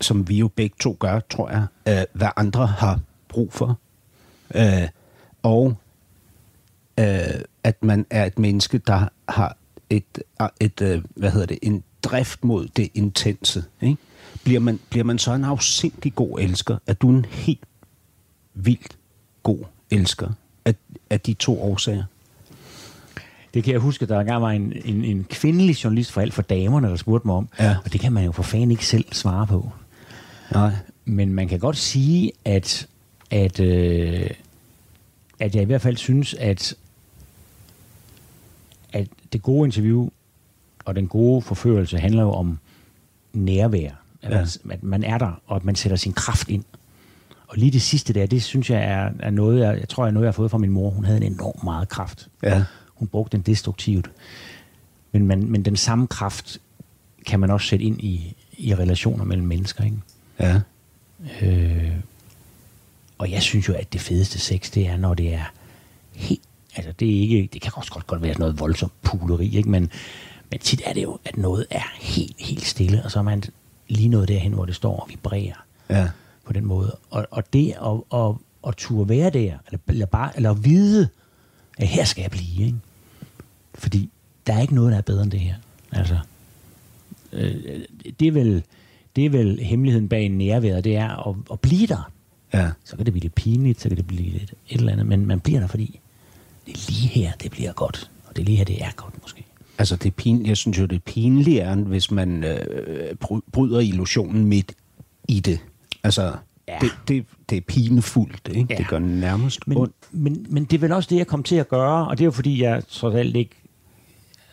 [0.00, 3.78] som vi jo begge to gør, tror jeg, øh, hvad andre har brug for,
[4.54, 4.88] øh,
[5.42, 5.76] og
[7.00, 9.56] øh, at man er et menneske, der har
[9.90, 10.18] et,
[10.60, 13.64] et øh, hvad hedder det, en drift mod det intense.
[13.80, 13.96] Ikke?
[14.44, 16.78] Bliver, man, bliver man så en afsindig god elsker?
[16.86, 17.64] Er du en helt
[18.54, 18.96] vildt
[19.42, 20.28] god elsker
[20.64, 20.74] af,
[21.10, 22.04] af de to årsager?
[23.54, 26.34] Det kan jeg huske, at der engang var en, en, en kvindelig journalist for alt
[26.34, 27.48] for damerne, der spurgte mig om.
[27.60, 27.76] Ja.
[27.84, 29.70] Og det kan man jo for fanden ikke selv svare på.
[30.52, 30.72] Nej.
[31.04, 32.86] Men man kan godt sige, at,
[33.30, 34.30] at, øh,
[35.40, 36.74] at jeg i hvert fald synes, at,
[38.96, 40.08] at det gode interview
[40.84, 42.58] og den gode forførelse handler jo om
[43.32, 43.90] nærvær.
[44.22, 44.44] At, Ja.
[44.64, 46.64] man, at man er der, og at man sætter sin kraft ind.
[47.48, 50.10] Og lige det sidste der, det synes jeg er, er noget, jeg, jeg tror, er
[50.10, 50.90] noget, jeg har fået fra min mor.
[50.90, 52.28] Hun havde en enorm meget kraft.
[52.42, 52.64] Ja.
[52.94, 54.10] Hun brugte den destruktivt.
[55.12, 56.58] Men, man, men den samme kraft
[57.26, 59.84] kan man også sætte ind i, i relationer mellem mennesker.
[59.84, 59.96] Ikke?
[60.40, 60.60] Ja.
[61.42, 61.92] Øh,
[63.18, 65.52] og jeg synes jo, at det fedeste sex, det er, når det er
[66.12, 66.40] helt...
[66.76, 69.68] Altså, det, er ikke, det kan også godt, godt være sådan noget voldsomt puleri, ikke?
[69.70, 69.90] Men,
[70.50, 73.42] men tit er det jo, at noget er helt, helt stille, og så er man
[73.88, 76.08] lige noget derhen, hvor det står og vibrerer Ja.
[76.44, 76.96] på den måde.
[77.10, 78.34] Og, og det at, at,
[78.68, 81.08] at turde være der, eller, eller, bare, eller at vide,
[81.78, 82.78] at her skal jeg blive, ikke?
[83.74, 84.10] Fordi
[84.46, 85.54] der er ikke noget, der er bedre end det her.
[85.92, 86.18] Altså,
[87.32, 87.54] øh,
[88.20, 88.62] det, er vel,
[89.16, 92.10] det er vel hemmeligheden bag nærværet, det er at, at blive der.
[92.54, 92.70] Ja.
[92.84, 95.26] Så kan det blive lidt pinligt, så kan det blive lidt et eller andet, men
[95.26, 96.00] man bliver der, fordi
[96.66, 98.10] det er lige her, det bliver godt.
[98.28, 99.44] Og det er lige her, det er godt måske.
[99.78, 103.80] Altså, det er pin, jeg synes jo, det er pinligere, hvis man øh, bry- bryder
[103.80, 104.72] illusionen midt
[105.28, 105.58] i det.
[106.04, 106.32] Altså,
[106.68, 106.78] ja.
[106.80, 108.66] Det, det, det er pinefuldt, ikke?
[108.70, 108.78] Ja.
[108.78, 109.94] Det gør nærmest Men, ondt.
[110.12, 112.26] men, men det er vel også det, jeg kom til at gøre, og det er
[112.26, 113.54] jo fordi, jeg trods alt ikke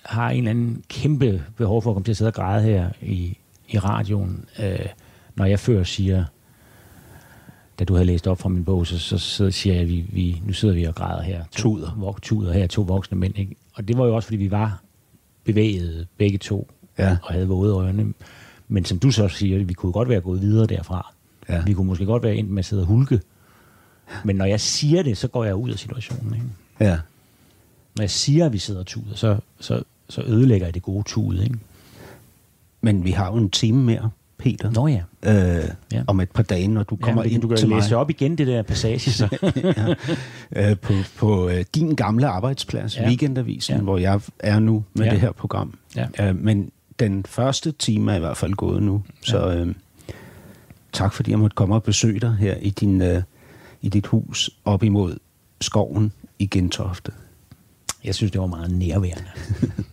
[0.03, 2.89] har en eller anden kæmpe behov for at komme til at sidde og græde her
[3.01, 3.37] i,
[3.69, 4.79] i radioen, øh,
[5.35, 6.25] når jeg før siger,
[7.79, 10.05] da du havde læst op fra min bog, så, så, så siger jeg, at vi,
[10.09, 11.43] vi, nu sidder vi og græder her.
[11.43, 11.95] To, Tuder.
[11.97, 13.37] Vok, tuder her, to voksne mænd.
[13.39, 13.55] Ikke?
[13.73, 14.81] Og det var jo også, fordi vi var
[15.43, 16.67] bevæget begge to,
[16.97, 17.17] Ja.
[17.23, 18.13] og havde våde øjne.
[18.67, 21.13] Men som du så siger, vi kunne godt være gået videre derfra.
[21.49, 21.63] Ja.
[21.65, 23.21] Vi kunne måske godt være endt med at sidde og hulke.
[24.23, 26.33] Men når jeg siger det, så går jeg ud af situationen.
[26.33, 26.45] Ikke?
[26.79, 26.97] Ja.
[27.95, 31.03] Når jeg siger, at vi sidder og tuder, så, så, så ødelægger jeg det gode
[31.07, 31.39] tud.
[31.39, 31.55] Ikke?
[32.81, 34.71] Men vi har jo en time mere, Peter.
[34.71, 35.01] Nå ja.
[35.23, 36.03] Øh, Ja.
[36.07, 38.09] Om et par dage, når du kommer ja, ind du kan til læse mig op
[38.09, 39.11] igen, det der passage.
[39.11, 39.27] Så.
[40.55, 43.01] øh, på, på øh, din gamle arbejdsplads, ja.
[43.01, 43.07] Ja.
[43.07, 43.77] Weekendavisen, ja.
[43.77, 43.83] Ja.
[43.83, 45.05] hvor jeg er nu med ja.
[45.05, 45.11] Ja.
[45.11, 45.73] det her program.
[45.95, 46.07] Ja.
[46.29, 49.75] Øh, men den første time er i hvert fald gået nu, så øh,
[50.93, 53.21] tak fordi jeg måtte komme og besøge dig her i, din, øh,
[53.81, 55.17] i dit hus op imod
[55.61, 57.11] skoven i Gentofte.
[58.03, 59.29] Jeg synes, det var meget nærværende.